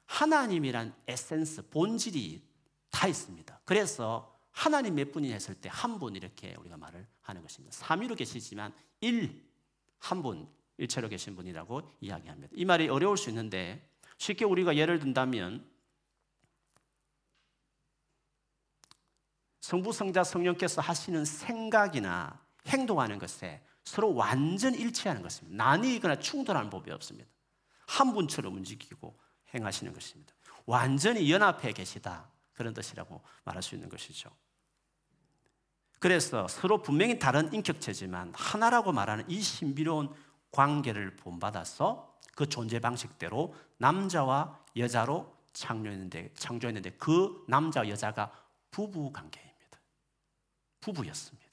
하나님이란 0.05 0.93
에센스, 1.07 1.67
본질이 1.69 2.45
다 2.91 3.07
있습니다. 3.07 3.61
그래서 3.65 4.37
하나님 4.51 4.95
몇 4.95 5.11
분이 5.11 5.31
했을 5.31 5.55
때 5.55 5.69
한 5.69 5.97
분 5.99 6.15
이렇게 6.15 6.55
우리가 6.59 6.77
말을 6.77 7.07
하는 7.21 7.41
것입니다. 7.41 7.75
삼위로 7.77 8.15
계시지만 8.15 8.73
일, 9.01 9.45
한 9.99 10.21
분, 10.21 10.47
일체로 10.77 11.07
계신 11.07 11.35
분이라고 11.35 11.95
이야기합니다. 12.01 12.49
이 12.55 12.65
말이 12.65 12.89
어려울 12.89 13.17
수 13.17 13.29
있는데 13.29 13.89
쉽게 14.17 14.45
우리가 14.45 14.75
예를 14.75 14.99
든다면 14.99 15.65
성부, 19.59 19.91
성자, 19.91 20.23
성령께서 20.23 20.81
하시는 20.81 21.25
생각이나 21.25 22.39
행동하는 22.67 23.19
것에 23.19 23.61
서로 23.83 24.13
완전 24.13 24.73
일치하는 24.73 25.21
것입니다. 25.21 25.63
나뉘거나 25.63 26.19
충돌하는 26.19 26.69
법이 26.69 26.91
없습니다. 26.91 27.29
한 27.85 28.13
분처럼 28.13 28.55
움직이고 28.55 29.17
행하시는 29.53 29.93
것입니다. 29.93 30.33
완전히 30.65 31.31
연합해 31.31 31.73
계시다. 31.73 32.29
그런 32.53 32.73
뜻이라고 32.73 33.21
말할 33.45 33.63
수 33.63 33.75
있는 33.75 33.87
것이죠. 33.89 34.29
그래서 35.99 36.47
서로 36.47 36.81
분명히 36.81 37.17
다른 37.19 37.51
인격체지만 37.53 38.33
하나라고 38.35 38.91
말하는 38.91 39.29
이 39.29 39.41
신비로운 39.41 40.13
관계를 40.51 41.15
본받아서 41.15 42.16
그 42.37 42.47
존재 42.47 42.79
방식대로 42.79 43.55
남자와 43.77 44.63
여자로 44.77 45.35
창조했는데, 45.53 46.35
창조했는데 46.35 46.91
그 46.91 47.43
남자 47.47 47.89
여자가 47.89 48.31
부부 48.69 49.11
관계입니다. 49.11 49.79
부부였습니다. 50.79 51.47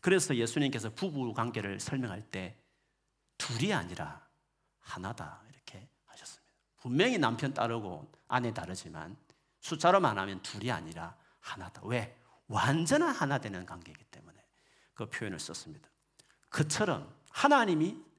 그래서 0.00 0.34
예수님께서 0.34 0.88
부부 0.94 1.34
관계를 1.34 1.80
설명할 1.80 2.22
때 2.22 2.56
둘이 3.36 3.74
아니라 3.74 4.26
하나다 4.80 5.42
이렇게 5.50 5.86
하셨습니다. 6.06 6.50
분명히 6.78 7.18
남편 7.18 7.52
따르고 7.52 8.10
아내 8.28 8.54
다르지만 8.54 9.18
숫자로만 9.60 10.16
하면 10.16 10.40
둘이 10.40 10.70
아니라 10.70 11.14
하나다. 11.40 11.82
왜? 11.84 12.18
완전한 12.46 13.14
하나 13.14 13.36
되는 13.36 13.66
관계이기 13.66 14.02
때문에 14.04 14.42
그 14.94 15.10
표현을 15.10 15.38
썼습니다. 15.38 15.90
그처럼 16.48 17.14
하나님이 17.28 18.11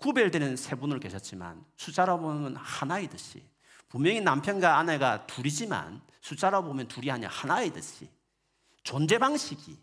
구별되는 0.00 0.56
세 0.56 0.74
분을 0.76 0.98
계셨지만 0.98 1.64
숫자로 1.76 2.18
보면 2.18 2.56
하나이듯이 2.56 3.44
분명히 3.88 4.20
남편과 4.20 4.78
아내가 4.78 5.26
둘이지만 5.26 6.00
숫자로 6.20 6.64
보면 6.64 6.88
둘이 6.88 7.10
아니라 7.10 7.30
하나이듯이 7.30 8.10
존재 8.82 9.18
방식이 9.18 9.78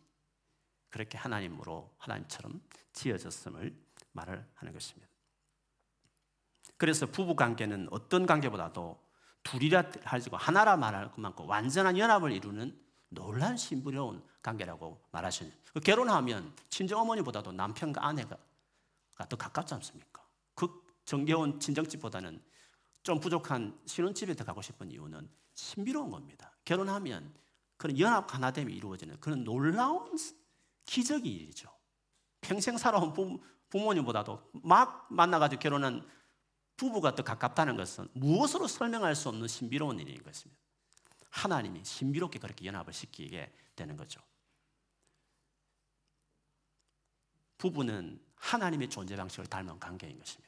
그렇게 0.89 1.17
하나님으로 1.17 1.93
하나님처럼 1.97 2.59
지어졌음을 2.93 3.75
말을 4.13 4.43
하는 4.55 4.73
것입니다. 4.73 5.07
그래서 6.77 7.05
부부 7.05 7.35
관계는 7.35 7.87
어떤 7.91 8.25
관계보다도 8.25 8.99
둘이라 9.43 9.83
하지고 10.03 10.37
하나라 10.37 10.77
말할 10.77 11.11
것만큼 11.11 11.47
완전한 11.47 11.97
연합을 11.97 12.31
이루는 12.31 12.77
놀란 13.09 13.55
신부러운 13.55 14.23
관계라고 14.41 15.01
말하시는. 15.11 15.51
결혼하면 15.83 16.53
친정 16.69 17.01
어머니보다도 17.01 17.51
남편과 17.51 18.05
아내가 18.05 18.37
더 19.25 19.35
가깝지 19.35 19.73
않습니까? 19.75 20.25
그 20.55 20.83
정겨운 21.05 21.59
친정집보다는 21.59 22.41
좀 23.03 23.19
부족한 23.19 23.79
신혼집에 23.85 24.35
더 24.35 24.43
가고 24.43 24.61
싶은 24.61 24.91
이유는 24.91 25.29
신비로운 25.53 26.11
겁니다. 26.11 26.55
결혼하면 26.65 27.33
그런 27.77 27.97
연합 27.99 28.33
하나됨이 28.33 28.73
이루어지는 28.73 29.19
그런 29.19 29.43
놀라운 29.43 30.17
기적이 30.85 31.31
일이죠. 31.31 31.71
평생 32.41 32.77
살아온 32.77 33.13
부, 33.13 33.39
부모님보다도 33.69 34.51
막 34.63 35.07
만나가지고 35.09 35.59
결혼한 35.59 36.07
부부가 36.75 37.15
더 37.15 37.23
가깝다는 37.23 37.75
것은 37.75 38.07
무엇으로 38.13 38.67
설명할 38.67 39.15
수 39.15 39.29
없는 39.29 39.47
신비로운 39.47 39.99
일인 39.99 40.21
것입니다. 40.21 40.61
하나님이 41.29 41.83
신비롭게 41.83 42.39
그렇게 42.39 42.65
연합을 42.65 42.93
시키게 42.93 43.51
되는 43.75 43.95
거죠. 43.97 44.21
부부는 47.57 48.23
하나님의 48.37 48.89
존재 48.89 49.15
방식을 49.15 49.47
닮은 49.47 49.79
관계인 49.79 50.17
것입니다. 50.17 50.47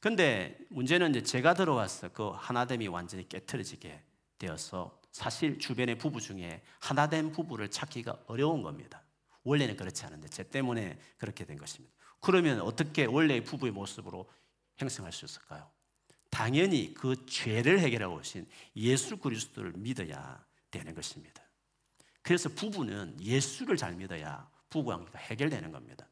근데 0.00 0.56
문제는 0.70 1.10
이제 1.10 1.22
제가 1.22 1.54
들어와서 1.54 2.10
그 2.10 2.30
하나됨이 2.30 2.86
완전히 2.88 3.28
깨트려지게 3.28 4.02
되어서 4.38 5.00
사실 5.10 5.58
주변의 5.58 5.98
부부 5.98 6.20
중에 6.20 6.62
하나된 6.78 7.32
부부를 7.32 7.70
찾기가 7.70 8.24
어려운 8.26 8.62
겁니다. 8.62 9.02
원래는 9.42 9.76
그렇지 9.76 10.04
않은데 10.04 10.28
제 10.28 10.44
때문에 10.44 10.98
그렇게 11.16 11.44
된 11.44 11.58
것입니다. 11.58 11.94
그러면 12.20 12.60
어떻게 12.60 13.06
원래의 13.06 13.42
부부의 13.44 13.72
모습으로 13.72 14.30
형성할 14.76 15.12
수 15.12 15.24
있을까요? 15.24 15.68
당연히 16.30 16.94
그 16.94 17.26
죄를 17.26 17.80
해결하고 17.80 18.16
오신 18.16 18.46
예수 18.76 19.16
그리스도를 19.16 19.72
믿어야 19.72 20.44
되는 20.70 20.94
것입니다. 20.94 21.42
그래서 22.22 22.48
부부는 22.50 23.16
예수를 23.20 23.76
잘 23.76 23.94
믿어야 23.94 24.48
부부 24.68 24.90
관계가 24.90 25.18
해결되는 25.18 25.72
겁니다. 25.72 26.06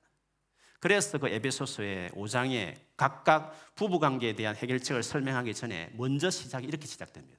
그래서 0.80 1.18
그 1.18 1.28
에베소서의 1.28 2.10
5장에 2.10 2.76
각각 2.96 3.74
부부 3.74 3.98
관계에 3.98 4.34
대한 4.34 4.54
해결책을 4.56 5.02
설명하기 5.02 5.54
전에 5.54 5.92
먼저 5.94 6.30
시작이 6.30 6.66
이렇게 6.66 6.86
시작됩니다. 6.86 7.38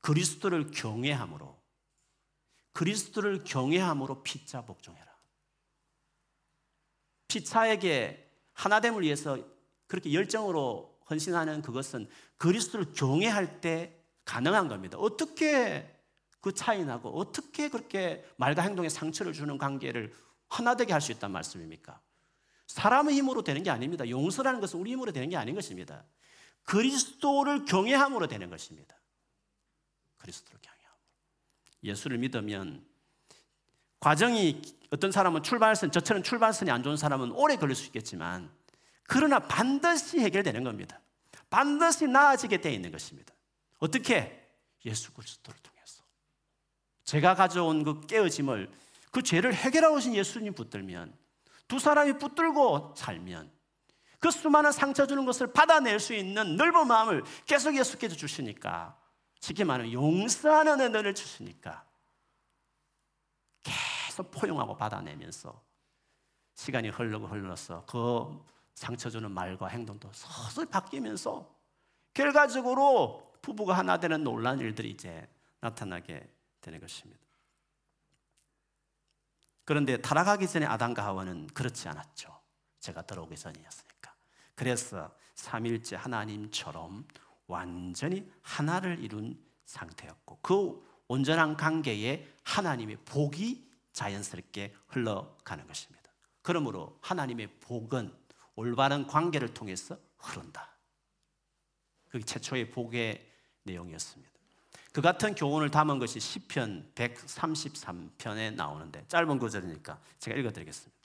그리스도를 0.00 0.70
경외함으로 0.70 1.62
그리스도를 2.72 3.44
경외함으로 3.44 4.22
피자 4.22 4.62
복종해라. 4.62 5.14
피차에게 7.28 8.30
하나됨을 8.52 9.02
위해서 9.02 9.38
그렇게 9.86 10.12
열정으로 10.12 10.98
헌신하는 11.08 11.62
그것은 11.62 12.08
그리스도를 12.36 12.92
경외할 12.92 13.60
때 13.60 13.96
가능한 14.24 14.68
겁니다. 14.68 14.98
어떻게 14.98 15.90
그 16.40 16.52
차이 16.52 16.84
나고 16.84 17.18
어떻게 17.18 17.68
그렇게 17.68 18.24
말과 18.36 18.62
행동에 18.62 18.88
상처를 18.88 19.32
주는 19.32 19.56
관계를 19.56 20.14
하나 20.48 20.76
되게 20.76 20.92
할 20.92 21.00
수 21.00 21.12
있단 21.12 21.30
말씀입니까? 21.32 22.00
사람의 22.66 23.14
힘으로 23.14 23.42
되는 23.42 23.62
게 23.62 23.70
아닙니다. 23.70 24.08
용서라는 24.08 24.60
것은 24.60 24.80
우리 24.80 24.92
힘으로 24.92 25.12
되는 25.12 25.28
게 25.28 25.36
아닌 25.36 25.54
것입니다. 25.54 26.04
그리스도를 26.64 27.64
경외함으로 27.66 28.26
되는 28.26 28.50
것입니다. 28.50 28.96
그리스도를 30.16 30.60
경외함. 30.62 30.92
예수를 31.82 32.18
믿으면 32.18 32.84
과정이 34.00 34.60
어떤 34.90 35.12
사람은 35.12 35.42
출발선 35.42 35.92
저처럼 35.92 36.22
출발선이 36.22 36.70
안 36.70 36.82
좋은 36.82 36.96
사람은 36.96 37.32
오래 37.32 37.56
걸릴 37.56 37.74
수 37.74 37.86
있겠지만 37.86 38.50
그러나 39.06 39.38
반드시 39.38 40.20
해결되는 40.20 40.64
겁니다. 40.64 41.00
반드시 41.50 42.06
나아지게 42.06 42.60
되어 42.60 42.72
있는 42.72 42.90
것입니다. 42.90 43.34
어떻게? 43.78 44.48
예수 44.84 45.12
그리스도를 45.12 45.58
통해서. 45.62 46.02
제가 47.04 47.34
가져온 47.34 47.84
그 47.84 48.00
깨어짐을 48.06 48.70
그 49.10 49.22
죄를 49.22 49.54
해결하고 49.54 49.96
오신 49.96 50.14
예수님 50.14 50.54
붙들면 50.54 51.16
두 51.68 51.78
사람이 51.78 52.18
붙들고 52.18 52.94
살면 52.96 53.52
그 54.18 54.30
수많은 54.30 54.72
상처 54.72 55.06
주는 55.06 55.24
것을 55.24 55.52
받아낼 55.52 56.00
수 56.00 56.14
있는 56.14 56.56
넓은 56.56 56.86
마음을 56.86 57.22
계속 57.46 57.76
예수께서 57.76 58.16
주시니까 58.16 58.98
쉽게 59.40 59.64
말하면 59.64 59.92
용서하는 59.92 60.80
은혜를 60.80 61.14
주시니까 61.14 61.84
계속 63.62 64.30
포용하고 64.30 64.76
받아내면서 64.76 65.62
시간이 66.54 66.88
흘러고 66.88 67.26
흘러서 67.26 67.84
그 67.86 68.42
상처 68.74 69.10
주는 69.10 69.30
말과 69.30 69.66
행동도 69.68 70.10
서서히 70.12 70.66
바뀌면서 70.66 71.54
결과적으로 72.14 73.34
부부가 73.42 73.76
하나 73.76 73.98
되는 73.98 74.24
놀란 74.24 74.58
일들이 74.58 74.90
이제 74.90 75.28
나타나게 75.60 76.26
되는 76.60 76.80
것입니다. 76.80 77.23
그런데 79.64 80.00
타락하기 80.00 80.46
전에 80.46 80.66
아담과 80.66 81.04
하와는 81.04 81.46
그렇지 81.48 81.88
않았죠. 81.88 82.38
제가 82.80 83.02
들어오기 83.02 83.36
전이었으니까. 83.36 84.14
그래서 84.54 85.14
삼일째 85.34 85.96
하나님처럼 85.96 87.06
완전히 87.46 88.30
하나를 88.42 89.02
이룬 89.02 89.42
상태였고 89.64 90.38
그 90.42 90.84
온전한 91.08 91.56
관계에 91.56 92.28
하나님의 92.42 92.98
복이 93.04 93.70
자연스럽게 93.92 94.74
흘러가는 94.88 95.66
것입니다. 95.66 96.10
그러므로 96.42 96.98
하나님의 97.00 97.58
복은 97.60 98.14
올바른 98.56 99.06
관계를 99.06 99.54
통해서 99.54 99.98
흐른다. 100.18 100.76
그게 102.08 102.24
최초의 102.24 102.70
복의 102.70 103.30
내용이었습니다. 103.64 104.33
그 104.94 105.00
같은 105.00 105.34
교훈을 105.34 105.72
담은 105.72 105.98
것이 105.98 106.20
시편 106.20 106.92
133편에 106.94 108.54
나오는데 108.54 109.04
짧은 109.08 109.40
구절이니까 109.40 109.98
제가 110.20 110.36
읽어 110.38 110.52
드리겠습니다. 110.52 110.96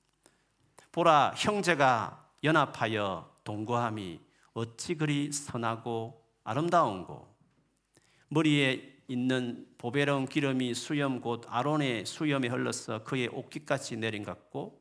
보라 0.91 1.33
형제가 1.35 2.23
연합하여 2.43 3.37
동거함이 3.43 4.19
어찌 4.53 4.93
그리 4.93 5.31
선하고 5.31 6.23
아름다운고 6.43 7.35
머리에 8.27 9.01
있는 9.07 9.65
보배로운 9.79 10.27
기름이 10.27 10.75
수염 10.75 11.19
곧 11.19 11.45
아론의 11.47 12.05
수염에 12.05 12.47
흘러서 12.47 13.03
그의 13.03 13.27
옷깃같이 13.29 13.97
내림 13.97 14.21
같고 14.21 14.79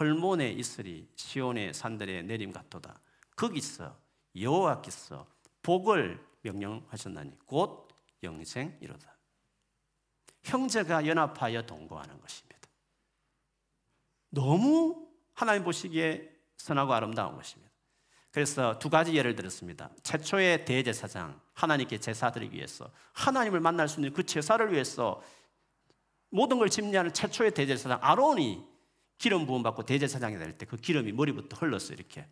헐몬에 0.00 0.50
있으리 0.50 1.08
시온의 1.14 1.74
산들에 1.74 2.22
내림 2.22 2.50
같도다. 2.50 3.00
거기서 3.36 3.96
여호와께서 4.36 5.28
복을 5.62 6.20
명령하셨나니 6.42 7.38
곧 7.46 7.91
영생이로다. 8.22 9.16
형제가 10.44 11.06
연합하여 11.06 11.62
동거하는 11.62 12.20
것입니다. 12.20 12.58
너무 14.30 15.08
하나님 15.34 15.64
보시기에 15.64 16.30
선하고 16.56 16.92
아름다운 16.92 17.36
것입니다. 17.36 17.70
그래서 18.30 18.78
두 18.78 18.88
가지 18.88 19.14
예를 19.14 19.34
들었습니다. 19.36 19.90
최초의 20.02 20.64
대제사장, 20.64 21.38
하나님께 21.52 21.98
제사드리기 21.98 22.56
위해서 22.56 22.90
하나님을 23.12 23.60
만날 23.60 23.88
수 23.88 24.00
있는 24.00 24.12
그 24.14 24.24
제사를 24.24 24.72
위해서 24.72 25.22
모든 26.30 26.58
걸 26.58 26.70
침례하는 26.70 27.12
최초의 27.12 27.52
대제사장 27.52 27.98
아론이 28.00 28.66
기름 29.18 29.46
부음 29.46 29.62
받고 29.62 29.84
대제사장이 29.84 30.38
될 30.38 30.56
때 30.56 30.64
그 30.66 30.76
기름이 30.78 31.12
머리부터 31.12 31.56
흘렀어요. 31.58 31.94
이렇게 31.94 32.26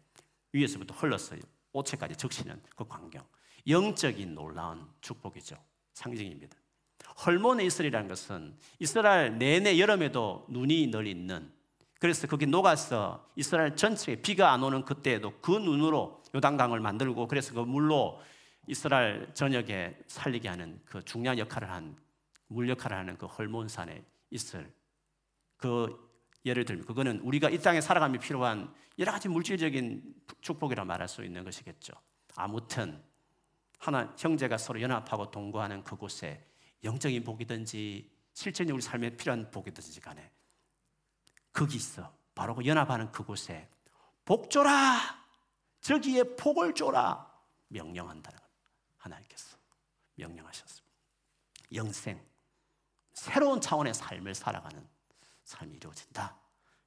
위에서부터 0.53 0.95
흘렀어요. 0.95 1.41
옷체까지 1.73 2.17
적시는 2.17 2.63
그 2.75 2.85
광경. 2.89 3.23
영적인 3.69 4.35
놀라운 4.35 4.91
축복이죠. 5.03 5.55
상징입니다. 5.95 6.57
헐몬의 7.27 7.67
이스라엘이라는 7.67 8.09
것은 8.09 8.57
이스라엘 8.79 9.39
내내 9.39 9.79
여름에도 9.79 10.47
눈이 10.49 10.91
늘 10.91 11.07
있는 11.07 11.51
그래서 11.99 12.27
거기 12.27 12.47
녹아서 12.47 13.31
이스라엘 13.37 13.77
전체에 13.77 14.17
비가 14.17 14.53
안 14.53 14.63
오는 14.63 14.85
그때에도 14.85 15.39
그 15.41 15.51
눈으로 15.51 16.23
요단강을 16.35 16.81
만들고 16.81 17.29
그래서 17.29 17.53
그 17.53 17.61
물로 17.61 18.21
이스라엘 18.67 19.35
전역에 19.35 19.99
살리게 20.07 20.49
하는 20.49 20.81
그 20.87 21.05
중요한 21.05 21.39
역할을 21.39 21.71
한 21.71 22.11
물 22.51 22.69
역할을 22.69 22.97
하는 22.97 23.17
그 23.17 23.27
헐몬산에 23.27 24.05
있을 24.31 24.73
그 25.57 26.11
예를 26.45 26.65
들면 26.65 26.85
그거는 26.85 27.21
우리가 27.21 27.49
이 27.49 27.59
땅에 27.59 27.81
살아가며 27.81 28.19
필요한 28.19 28.73
여러 28.99 29.13
가지 29.13 29.29
물질적인 29.29 30.03
축복이라 30.41 30.85
말할 30.85 31.07
수 31.09 31.25
있는 31.25 31.45
것이겠죠. 31.45 31.93
아무튼 32.35 33.01
하나 33.81 34.15
형제가 34.17 34.59
서로 34.59 34.81
연합하고 34.81 35.31
동거하는 35.31 35.83
그곳에 35.83 36.47
영적인 36.85 37.25
복이든지 37.25 38.11
실제로 38.35 38.75
우리 38.75 38.83
삶에 38.83 39.17
필요한 39.17 39.51
복이든지 39.51 40.01
간에 40.01 40.31
거기 41.53 41.77
있어 41.77 42.15
바로 42.35 42.55
그 42.55 42.65
연합하는 42.65 43.11
그곳에 43.11 43.69
복 44.25 44.51
줘라 44.51 45.01
저기에 45.81 46.37
복을 46.37 46.75
줘라 46.75 47.27
명령한다는 47.69 48.39
하나님께서 48.99 49.57
명령하셨습니다. 50.15 50.95
영생 51.75 52.23
새로운 53.15 53.63
차원의 53.63 53.95
삶을 53.95 54.35
살아가는 54.35 54.87
삶이 55.45 55.77
이루어진다 55.77 56.39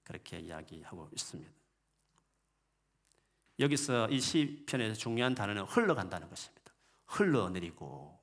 그렇게 0.04 0.40
이야기하고 0.40 1.10
있습니다. 1.12 1.52
여기서 3.60 4.10
이 4.10 4.20
시편에서 4.20 4.94
중요한 4.96 5.34
단어는 5.34 5.64
흘러간다는 5.64 6.30
것입니다. 6.30 6.63
흘러내리고 7.14 8.20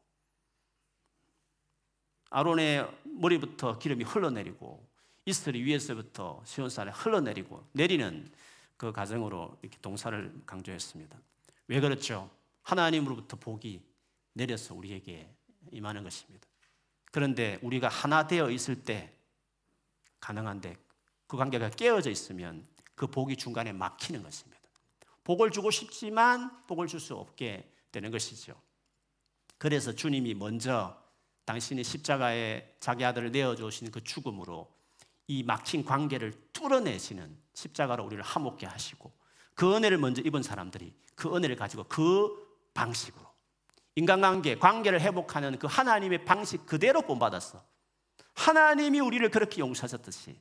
아론의 2.30 2.88
머리부터 3.04 3.78
기름이 3.78 4.04
흘러내리고 4.04 4.88
이스라엘 5.26 5.64
위에서부터 5.64 6.42
시온산에 6.44 6.90
흘러내리고 6.90 7.68
내리는 7.72 8.30
그 8.76 8.92
가정으로 8.92 9.58
이렇게 9.62 9.78
동사를 9.80 10.42
강조했습니다. 10.46 11.18
왜 11.68 11.80
그렇죠? 11.80 12.30
하나님으로부터 12.62 13.36
복이 13.36 13.82
내려서 14.32 14.74
우리에게 14.74 15.28
임하는 15.70 16.02
것입니다. 16.02 16.48
그런데 17.12 17.58
우리가 17.62 17.88
하나 17.88 18.26
되어 18.26 18.50
있을 18.50 18.84
때 18.84 19.12
가능한데 20.20 20.76
그 21.26 21.36
관계가 21.36 21.70
깨어져 21.70 22.10
있으면 22.10 22.64
그 22.94 23.06
복이 23.06 23.36
중간에 23.36 23.72
막히는 23.72 24.22
것입니다. 24.22 24.60
복을 25.24 25.50
주고 25.50 25.70
싶지만 25.70 26.66
복을 26.66 26.86
줄 26.86 27.00
수 27.00 27.14
없게 27.14 27.70
되는 27.92 28.10
것이죠. 28.10 28.60
그래서 29.60 29.92
주님이 29.92 30.32
먼저 30.32 30.96
당신이 31.44 31.84
십자가에 31.84 32.76
자기 32.80 33.04
아들을 33.04 33.30
내어주신 33.30 33.90
그 33.90 34.02
죽음으로 34.02 34.72
이 35.26 35.42
막힌 35.42 35.84
관계를 35.84 36.32
뚫어내시는 36.54 37.36
십자가로 37.52 38.02
우리를 38.06 38.24
화목게 38.24 38.64
하시고 38.64 39.12
그 39.54 39.76
은혜를 39.76 39.98
먼저 39.98 40.22
입은 40.22 40.42
사람들이 40.42 40.94
그 41.14 41.36
은혜를 41.36 41.56
가지고 41.56 41.84
그 41.84 42.30
방식으로 42.72 43.26
인간관계, 43.96 44.58
관계를 44.58 45.02
회복하는 45.02 45.58
그 45.58 45.66
하나님의 45.66 46.24
방식 46.24 46.64
그대로 46.64 47.02
본받았어. 47.02 47.62
하나님이 48.32 49.00
우리를 49.00 49.28
그렇게 49.30 49.60
용서하셨듯이 49.60 50.40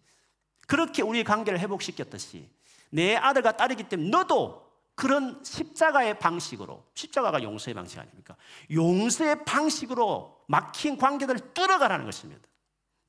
그렇게 0.66 1.02
우리의 1.02 1.26
관계를 1.26 1.60
회복시켰듯이 1.60 2.50
내 2.90 3.18
아들과 3.18 3.58
딸이기 3.58 3.90
때문에 3.90 4.10
너도 4.12 4.69
그런 5.00 5.42
십자가의 5.46 6.20
방식으로 6.20 6.84
십자가가 6.94 7.42
용서의 7.42 7.74
방식 7.74 8.00
아닙니까? 8.00 8.36
용서의 8.70 9.46
방식으로 9.46 10.44
막힌 10.50 10.98
관계들을 10.98 11.54
뚫어가라는 11.54 12.04
것입니다. 12.04 12.46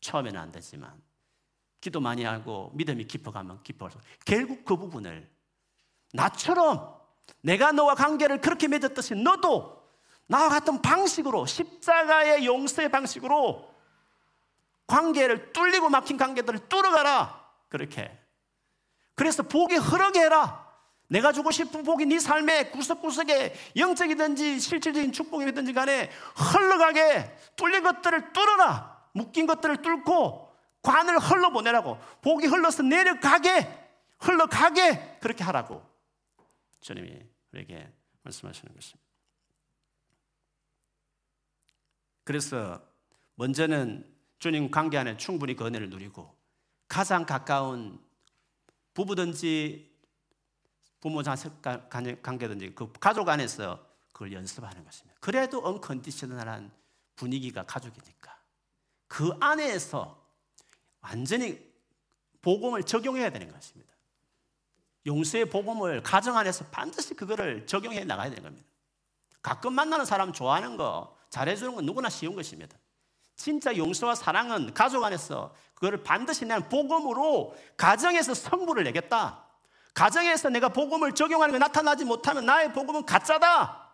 처음에는 0.00 0.38
안 0.38 0.53
되지만 0.53 1.03
기도 1.81 1.98
많이 1.98 2.22
하고 2.22 2.70
믿음이 2.74 3.09
깊어가면 3.09 3.64
깊어서 3.64 3.98
결국 4.24 4.64
그 4.64 4.76
부분을 4.76 5.29
나처럼 6.12 6.96
내가 7.40 7.72
너와 7.72 7.96
관계를 7.96 8.40
그렇게 8.40 8.68
맺었듯이 8.68 9.16
너도 9.16 9.83
나와 10.29 10.48
같은 10.48 10.81
방식으로 10.81 11.44
십자가의 11.44 12.46
용서의 12.46 12.88
방식으로 12.92 13.68
관계를 14.87 15.53
뚫리고 15.53 15.88
막힌 15.88 16.16
관계들을 16.16 16.68
뚫어가라 16.68 17.50
그렇게 17.68 18.16
그래서 19.16 19.42
복이 19.42 19.74
흐르게 19.74 20.20
해라 20.20 20.69
내가 21.11 21.33
주고 21.33 21.51
싶은 21.51 21.83
복이 21.83 22.07
네 22.07 22.20
삶의 22.20 22.70
구석구석에 22.70 23.55
영적이든지 23.77 24.61
실질적인 24.61 25.11
축복이든지 25.11 25.73
간에 25.73 26.09
흘러가게 26.37 27.37
뚫린 27.57 27.83
것들을 27.83 28.33
뚫어라. 28.33 29.09
묶인 29.12 29.46
것들을 29.46 29.83
뚫고 29.83 30.55
관을 30.83 31.18
흘러보내라고. 31.18 31.99
복이 32.23 32.46
흘러서 32.46 32.85
내려가게, 32.85 33.68
흘러가게 34.20 35.18
그렇게 35.20 35.42
하라고. 35.42 35.85
주님이 36.79 37.18
우리에게 37.53 37.92
말씀하시는 38.23 38.73
것입니다. 38.73 39.11
그래서 42.23 42.81
먼저는 43.35 44.09
주님 44.38 44.70
관계 44.70 44.96
안에 44.96 45.16
충분히 45.16 45.57
그 45.57 45.66
은혜를 45.66 45.90
누리고 45.90 46.38
가장 46.87 47.27
가까운 47.27 47.99
부부든지 48.94 49.89
부모 51.00 51.22
자식 51.22 51.50
관계든지 51.62 52.74
그 52.74 52.92
가족 53.00 53.28
안에서 53.28 53.84
그걸 54.12 54.32
연습하는 54.32 54.84
것입니다. 54.84 55.18
그래도 55.20 55.64
언컨디셔널한 55.64 56.70
분위기가 57.16 57.64
가족이니까 57.64 58.36
그 59.06 59.32
안에서 59.40 60.22
완전히 61.00 61.58
복음을 62.42 62.82
적용해야 62.82 63.30
되는 63.30 63.50
것입니다. 63.50 63.90
용서의 65.06 65.46
복음을 65.46 66.02
가정 66.02 66.36
안에서 66.36 66.66
반드시 66.66 67.14
그거를 67.14 67.66
적용해 67.66 68.04
나가야 68.04 68.28
되는 68.28 68.42
겁니다. 68.42 68.68
가끔 69.42 69.72
만나는 69.72 70.04
사람 70.04 70.32
좋아하는 70.32 70.76
거, 70.76 71.16
잘해주는 71.30 71.74
건 71.74 71.86
누구나 71.86 72.10
쉬운 72.10 72.34
것입니다. 72.34 72.76
진짜 73.36 73.74
용서와 73.74 74.14
사랑은 74.14 74.74
가족 74.74 75.02
안에서 75.02 75.54
그거를 75.74 76.02
반드시 76.02 76.44
내 76.44 76.58
복음으로 76.58 77.56
가정에서 77.78 78.34
성부를 78.34 78.84
내겠다. 78.84 79.49
가정에서 79.94 80.50
내가 80.50 80.68
복음을 80.68 81.12
적용하는 81.14 81.53
게 81.53 81.59
나타나지 81.59 82.05
못하면 82.05 82.46
나의 82.46 82.72
복음은 82.72 83.07
가짜다. 83.07 83.90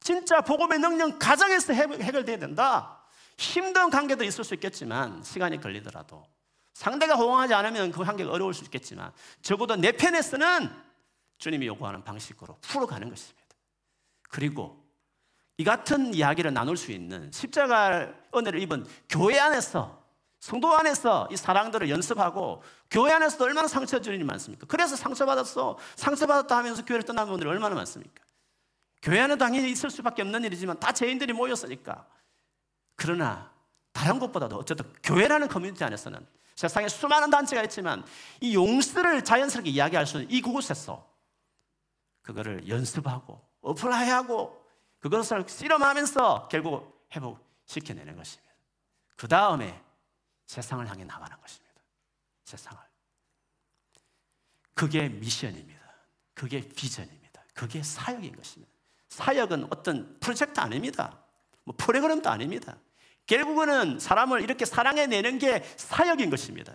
진짜 0.00 0.40
복음의 0.40 0.78
능력 0.78 1.18
가정에서 1.18 1.72
해결돼야 1.72 2.38
된다. 2.38 3.02
힘든 3.36 3.90
관계도 3.90 4.24
있을 4.24 4.44
수 4.44 4.54
있겠지만 4.54 5.22
시간이 5.22 5.60
걸리더라도 5.60 6.26
상대가 6.74 7.14
호응하지 7.14 7.54
않으면 7.54 7.92
그 7.92 8.04
관계가 8.04 8.30
어려울 8.30 8.54
수 8.54 8.64
있겠지만 8.64 9.12
적어도 9.42 9.76
내 9.76 9.92
편에서는 9.92 10.70
주님이 11.38 11.66
요구하는 11.66 12.02
방식으로 12.04 12.58
풀어가는 12.60 13.08
것입니다. 13.08 13.48
그리고 14.28 14.84
이 15.56 15.64
같은 15.64 16.14
이야기를 16.14 16.52
나눌 16.52 16.76
수 16.76 16.92
있는 16.92 17.30
십자가 17.32 18.12
은혜를 18.34 18.60
입은 18.62 18.86
교회 19.08 19.38
안에서 19.38 19.97
성도 20.40 20.72
안에서 20.74 21.28
이 21.30 21.36
사랑들을 21.36 21.90
연습하고 21.90 22.62
교회 22.90 23.12
안에서도 23.12 23.44
얼마나 23.44 23.66
상처 23.66 24.00
주는 24.00 24.16
일이 24.16 24.24
많습니까? 24.24 24.66
그래서 24.66 24.94
상처받았어. 24.96 25.78
상처받았다 25.96 26.56
하면서 26.56 26.84
교회를 26.84 27.04
떠나는 27.04 27.30
분들이 27.30 27.50
얼마나 27.50 27.74
많습니까? 27.74 28.22
교회 29.02 29.20
안에 29.20 29.36
당연히 29.36 29.70
있을 29.70 29.90
수밖에 29.90 30.22
없는 30.22 30.44
일이지만 30.44 30.78
다 30.78 30.92
죄인들이 30.92 31.32
모였으니까. 31.32 32.06
그러나 32.94 33.52
다른 33.92 34.18
것보다도 34.18 34.56
어쨌든 34.56 34.92
교회라는 35.02 35.48
커뮤니티 35.48 35.82
안에서는 35.82 36.24
세상에 36.54 36.88
수많은 36.88 37.30
단체가 37.30 37.62
있지만 37.64 38.04
이 38.40 38.54
용서를 38.54 39.22
자연스럽게 39.24 39.70
이야기할 39.70 40.06
수 40.06 40.18
있는 40.20 40.30
이 40.34 40.40
그곳에서 40.40 41.08
그거를 42.22 42.68
연습하고 42.68 43.40
apply하고 43.60 44.64
그것을 45.00 45.44
실험하면서 45.48 46.48
결국 46.48 47.06
회복시켜내는 47.14 48.16
것입니다. 48.16 48.52
그 49.16 49.28
다음에 49.28 49.80
세상을 50.48 50.88
향해 50.88 51.04
나가는 51.04 51.36
것입니다. 51.40 51.74
세상을. 52.44 52.80
그게 54.74 55.08
미션입니다. 55.08 55.80
그게 56.34 56.66
비전입니다. 56.66 57.42
그게 57.52 57.82
사역인 57.82 58.34
것입니다. 58.34 58.72
사역은 59.10 59.66
어떤 59.70 60.18
프로젝트 60.20 60.58
아닙니다. 60.58 61.18
뭐 61.64 61.74
프로그램도 61.76 62.30
아닙니다. 62.30 62.78
결국은 63.26 63.98
사람을 63.98 64.40
이렇게 64.40 64.64
사랑해내는 64.64 65.38
게 65.38 65.62
사역인 65.76 66.30
것입니다. 66.30 66.74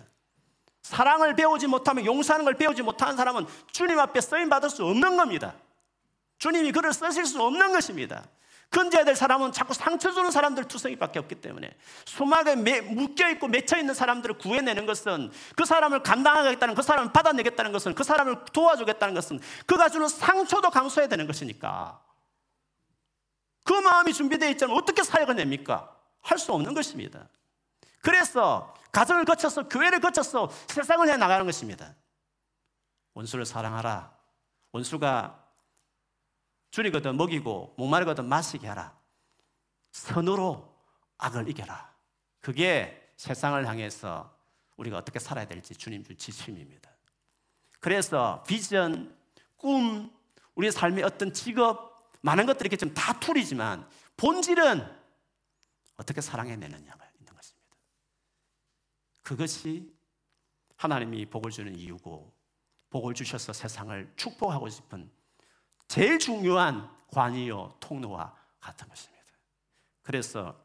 사랑을 0.82 1.34
배우지 1.34 1.66
못하면 1.66 2.04
용서하는 2.04 2.44
걸 2.44 2.54
배우지 2.54 2.82
못하는 2.82 3.16
사람은 3.16 3.46
주님 3.72 3.98
앞에 3.98 4.20
쓰임 4.20 4.48
받을 4.48 4.70
수 4.70 4.84
없는 4.84 5.16
겁니다. 5.16 5.54
주님이 6.38 6.70
그를 6.70 6.92
쓰실 6.92 7.26
수 7.26 7.42
없는 7.42 7.72
것입니다. 7.72 8.24
건져야 8.70 9.04
될 9.04 9.14
사람은 9.14 9.52
자꾸 9.52 9.72
상처 9.72 10.10
주는 10.12 10.30
사람들 10.30 10.64
투성이밖에 10.64 11.18
없기 11.20 11.36
때문에 11.36 11.76
수막에 12.06 12.56
묶여 12.56 13.28
있고 13.30 13.48
맺혀 13.48 13.78
있는 13.78 13.94
사람들을 13.94 14.38
구해내는 14.38 14.86
것은 14.86 15.30
그 15.56 15.64
사람을 15.64 16.02
감당하겠다는 16.02 16.74
그 16.74 16.82
사람을 16.82 17.12
받아내겠다는 17.12 17.72
것은 17.72 17.94
그 17.94 18.02
사람을 18.02 18.44
도와주겠다는 18.52 19.14
것은 19.14 19.40
그가 19.66 19.88
주는 19.88 20.08
상처도 20.08 20.70
감수해야 20.70 21.08
되는 21.08 21.26
것이니까 21.26 22.00
그 23.64 23.72
마음이 23.72 24.12
준비되어 24.12 24.50
있자면 24.50 24.76
어떻게 24.76 25.02
사역을 25.02 25.36
냅니까? 25.36 25.90
할 26.20 26.38
수 26.38 26.52
없는 26.52 26.72
것입니다. 26.74 27.28
그래서 28.00 28.74
가정을 28.92 29.24
거쳐서 29.24 29.68
교회를 29.68 30.00
거쳐서 30.00 30.50
세상을 30.68 31.06
해 31.08 31.16
나가는 31.16 31.44
것입니다. 31.44 31.94
원수를 33.14 33.44
사랑하라. 33.44 34.10
원수가 34.72 35.43
줄이거든 36.74 37.16
먹이고 37.16 37.72
목마르거든 37.78 38.28
마시게 38.28 38.66
하라. 38.66 38.98
선으로 39.92 40.76
악을 41.18 41.48
이겨라. 41.48 41.94
그게 42.40 43.12
세상을 43.16 43.64
향해서 43.64 44.36
우리가 44.76 44.98
어떻게 44.98 45.20
살아야 45.20 45.46
될지 45.46 45.72
주님 45.76 46.02
준 46.02 46.18
지침입니다. 46.18 46.90
그래서 47.78 48.42
비전, 48.48 49.16
꿈, 49.56 50.10
우리 50.56 50.72
삶의 50.72 51.04
어떤 51.04 51.32
직업, 51.32 52.10
많은 52.22 52.44
것들이 52.44 52.66
이렇게 52.66 52.76
좀 52.76 52.92
다 52.92 53.20
툴이지만 53.20 53.88
본질은 54.16 54.84
어떻게 55.96 56.20
사랑해내느냐가 56.20 57.06
있는 57.20 57.34
것입니다. 57.36 57.76
그것이 59.22 59.94
하나님이 60.74 61.26
복을 61.26 61.52
주는 61.52 61.72
이유고 61.76 62.34
복을 62.90 63.14
주셔서 63.14 63.52
세상을 63.52 64.12
축복하고 64.16 64.68
싶은 64.68 65.08
제일 65.88 66.18
중요한 66.18 66.90
관이요 67.08 67.76
통로와 67.80 68.34
같은 68.60 68.88
것입니다. 68.88 69.24
그래서 70.02 70.58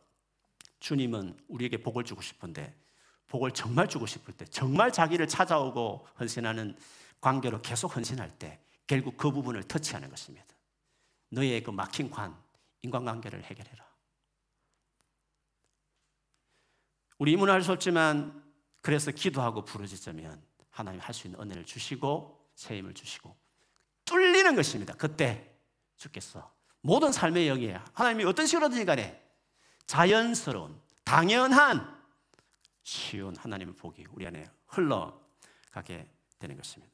주님은 0.79 1.37
우리에게 1.47 1.77
복을 1.81 2.03
주고 2.03 2.21
싶은데 2.21 2.75
복을 3.27 3.51
정말 3.51 3.87
주고 3.87 4.05
싶을 4.05 4.33
때 4.35 4.45
정말 4.45 4.91
자기를 4.91 5.27
찾아오고 5.27 6.07
헌신하는 6.19 6.77
관계로 7.21 7.61
계속 7.61 7.95
헌신할 7.95 8.37
때 8.39 8.59
결국 8.87 9.17
그 9.17 9.31
부분을 9.31 9.63
터치하는 9.63 10.09
것입니다. 10.09 10.47
너의 11.29 11.61
그 11.61 11.69
막힌 11.69 12.09
관, 12.09 12.35
인간관계를 12.81 13.43
해결해라. 13.43 13.87
우리 17.19 17.33
이문할 17.33 17.61
수 17.61 17.71
없지만 17.71 18.43
그래서 18.81 19.11
기도하고 19.11 19.63
부르짖으면 19.65 20.41
하나님 20.69 21.01
할 21.01 21.13
수 21.13 21.27
있는 21.27 21.39
은혜를 21.39 21.65
주시고 21.65 22.49
새 22.55 22.77
힘을 22.77 22.93
주시고 22.93 23.35
뚫리는 24.39 24.55
것입니다. 24.55 24.93
그때 24.93 25.53
주께서 25.97 26.53
모든 26.81 27.11
삶의 27.11 27.47
영이에요. 27.47 27.83
하나님이 27.93 28.23
어떤 28.23 28.45
식으로든지 28.45 28.85
간에 28.85 29.21
자연스러운 29.85 30.79
당연한 31.03 31.99
쉬운 32.83 33.35
하나님의 33.35 33.75
복이 33.75 34.05
우리 34.11 34.25
안에 34.27 34.49
흘러가게 34.67 36.07
되는 36.37 36.55
것입니다. 36.55 36.93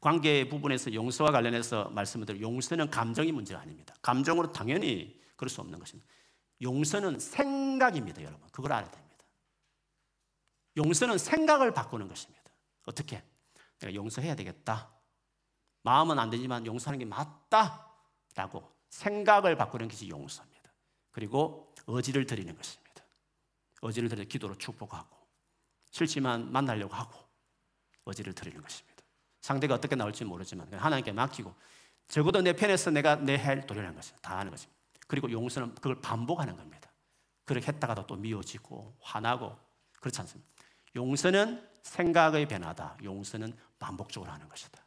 관계 0.00 0.48
부분에서 0.48 0.92
용서와 0.94 1.30
관련해서 1.30 1.90
말씀을 1.90 2.26
드려 2.26 2.40
용서는 2.40 2.90
감정이 2.90 3.32
문제가 3.32 3.60
아닙니다. 3.60 3.94
감정으로 4.02 4.52
당연히 4.52 5.20
그럴 5.36 5.50
수 5.50 5.60
없는 5.60 5.78
것입니다. 5.78 6.08
용서는 6.62 7.18
생각입니다, 7.18 8.22
여러분. 8.22 8.48
그걸 8.50 8.72
알아야 8.72 8.90
됩니다. 8.90 9.24
용서는 10.76 11.18
생각을 11.18 11.72
바꾸는 11.74 12.08
것입니다. 12.08 12.42
어떻게? 12.86 13.22
내가 13.80 13.94
용서해야 13.94 14.34
되겠다. 14.34 14.93
마음은 15.84 16.18
안 16.18 16.30
되지만 16.30 16.66
용서하는 16.66 16.98
게 16.98 17.04
맞다. 17.04 17.88
라고 18.34 18.74
생각을 18.88 19.56
바꾸는 19.56 19.88
것이 19.88 20.08
용서입니다. 20.08 20.72
그리고 21.12 21.72
의지를 21.86 22.26
드리는 22.26 22.54
것입니다. 22.56 23.04
의지를 23.82 24.08
드려 24.08 24.24
기도로 24.24 24.56
축복하고 24.56 25.16
싫지만 25.90 26.50
만나려고 26.50 26.94
하고 26.94 27.16
의지를 28.06 28.32
드리는 28.32 28.60
것입니다. 28.60 29.02
상대가 29.40 29.74
어떻게 29.74 29.94
나올지 29.94 30.24
모르지만 30.24 30.72
하나님께 30.72 31.12
맡기고 31.12 31.54
적어도 32.08 32.40
내 32.40 32.54
편에서 32.54 32.90
내가 32.90 33.16
내할 33.16 33.66
도리라는 33.66 33.94
것을 33.94 34.16
다 34.22 34.38
하는 34.38 34.50
것입니다. 34.50 34.74
그리고 35.06 35.30
용서는 35.30 35.74
그걸 35.74 36.00
반복하는 36.00 36.56
겁니다. 36.56 36.90
그렇게 37.44 37.66
했다가도 37.68 38.06
또 38.06 38.16
미워지고 38.16 38.96
화나고 39.00 39.56
그렇지 40.00 40.20
않습니다. 40.22 40.50
용서는 40.96 41.68
생각의 41.82 42.48
변화다. 42.48 42.96
용서는 43.02 43.56
반복적으로 43.78 44.32
하는 44.32 44.48
것이다. 44.48 44.83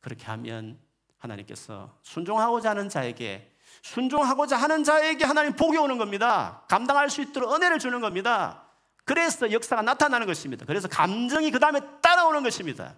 그렇게 0.00 0.24
하면 0.26 0.78
하나님께서 1.18 1.98
순종하고자 2.02 2.70
하는 2.70 2.88
자에게 2.88 3.54
순종하고자 3.82 4.56
하는 4.56 4.84
자에게 4.84 5.24
하나님 5.24 5.54
복이 5.54 5.76
오는 5.78 5.98
겁니다. 5.98 6.64
감당할 6.68 7.10
수 7.10 7.22
있도록 7.22 7.52
은혜를 7.54 7.78
주는 7.78 8.00
겁니다. 8.00 8.64
그래서 9.04 9.50
역사가 9.50 9.82
나타나는 9.82 10.26
것입니다. 10.26 10.66
그래서 10.66 10.88
감정이 10.88 11.50
그 11.50 11.58
다음에 11.58 11.80
따라오는 12.00 12.42
것입니다. 12.42 12.96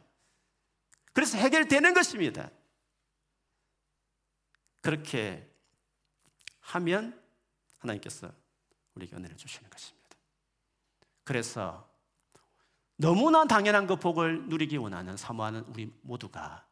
그래서 1.12 1.38
해결되는 1.38 1.94
것입니다. 1.94 2.50
그렇게 4.80 5.48
하면 6.60 7.20
하나님께서 7.78 8.30
우리에게 8.94 9.16
은혜를 9.16 9.36
주시는 9.36 9.70
것입니다. 9.70 10.16
그래서 11.24 11.88
너무나 12.96 13.44
당연한 13.44 13.86
그 13.86 13.96
복을 13.96 14.48
누리기 14.48 14.76
원하는 14.76 15.16
사모하는 15.16 15.60
우리 15.68 15.92
모두가 16.02 16.66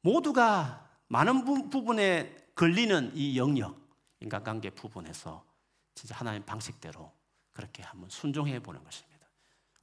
모두가 0.00 0.88
많은 1.08 1.44
부분에 1.70 2.34
걸리는 2.54 3.12
이 3.14 3.38
영역 3.38 3.78
인간관계 4.20 4.70
부분에서 4.70 5.44
진짜 5.94 6.14
하나님 6.14 6.44
방식대로 6.44 7.12
그렇게 7.52 7.82
한번 7.82 8.10
순종해 8.10 8.60
보는 8.60 8.82
것입니다. 8.84 9.26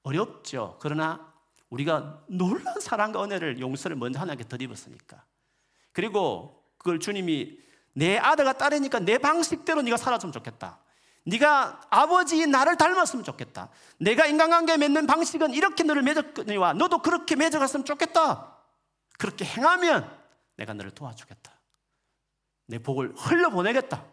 어렵죠. 0.03 0.77
그러나 0.79 1.33
우리가 1.69 2.23
놀란 2.27 2.79
사랑과 2.79 3.23
은혜를 3.23 3.59
용서를 3.59 3.95
먼저 3.95 4.19
하나님께 4.19 4.47
드리었으니까 4.47 5.23
그리고 5.91 6.63
그걸 6.77 6.99
주님이 6.99 7.57
내 7.95 8.17
아들과 8.17 8.53
딸이니까 8.53 8.99
내 8.99 9.17
방식대로 9.17 9.81
네가 9.81 9.97
살았으면 9.97 10.31
좋겠다. 10.33 10.79
네가 11.25 11.81
아버지 11.89 12.45
나를 12.47 12.75
닮았으면 12.75 13.23
좋겠다. 13.23 13.69
내가 13.97 14.25
인간관계 14.25 14.77
맺는 14.77 15.07
방식은 15.07 15.53
이렇게 15.53 15.83
너를 15.83 16.01
맺었거니와 16.01 16.73
너도 16.73 16.99
그렇게 16.99 17.35
맺어갔으면 17.35 17.85
좋겠다. 17.85 18.52
그렇게 19.17 19.45
행하면 19.45 20.23
내가 20.55 20.73
너를 20.73 20.91
도와주겠다. 20.91 21.51
내 22.67 22.79
복을 22.79 23.13
흘려보내겠다. 23.15 24.05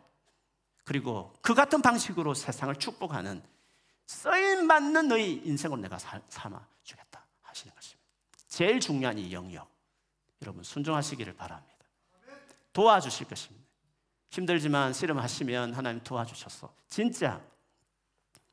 그리고 0.84 1.32
그 1.40 1.54
같은 1.54 1.82
방식으로 1.82 2.34
세상을 2.34 2.74
축복하는 2.76 3.42
쓰임 4.06 4.66
받는 4.66 5.08
너희 5.08 5.40
인생으로 5.44 5.80
내가 5.80 5.98
삼아 5.98 6.66
주겠다 6.82 7.24
하시는 7.42 7.74
것입니다. 7.74 8.00
제일 8.48 8.80
중요한 8.80 9.18
이 9.18 9.32
영역. 9.32 9.70
여러분 10.42 10.64
순종하시기를 10.64 11.34
바랍니다. 11.34 11.76
도와주실 12.72 13.28
것입니다. 13.28 13.66
힘들지만 14.30 14.92
씨름하시면 14.92 15.74
하나님 15.74 16.02
도와주셔서 16.02 16.74
진짜 16.88 17.40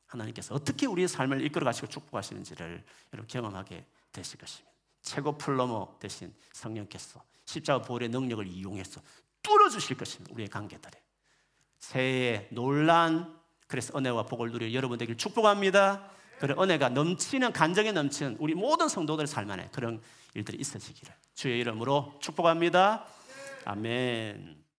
하나님께서 0.06 0.54
어떻게 0.54 0.86
우리의 0.86 1.08
삶을 1.08 1.44
이끌어 1.44 1.64
가시고 1.64 1.86
축복하시는지를 1.86 2.84
여러분 3.12 3.26
경험하게 3.26 3.86
되실 4.12 4.38
것입니다. 4.38 4.77
최고 5.08 5.38
플러머 5.38 5.96
대신 5.98 6.34
성령께서 6.52 7.22
십자가 7.46 7.82
보혈의 7.82 8.10
능력을 8.10 8.46
이용해서 8.46 9.00
뚫어 9.42 9.70
주실 9.70 9.96
것입니다. 9.96 10.34
우리의 10.34 10.48
관계들에. 10.48 11.00
새해 11.78 12.46
논란 12.50 13.38
그래서 13.66 13.96
은혜와 13.96 14.24
복을 14.26 14.50
누려 14.50 14.70
여러분 14.74 14.98
되길 14.98 15.16
축복합니다. 15.16 16.10
그런 16.38 16.58
은혜가 16.58 16.90
넘치는 16.90 17.52
간정에 17.52 17.92
넘치는 17.92 18.36
우리 18.38 18.54
모든 18.54 18.88
성도들 18.88 19.26
삶 19.26 19.50
안에 19.50 19.70
그런 19.72 20.00
일들이 20.34 20.58
있어지기를 20.58 21.14
주의 21.34 21.58
이름으로 21.60 22.18
축복합니다. 22.20 23.06
아멘. 23.64 24.67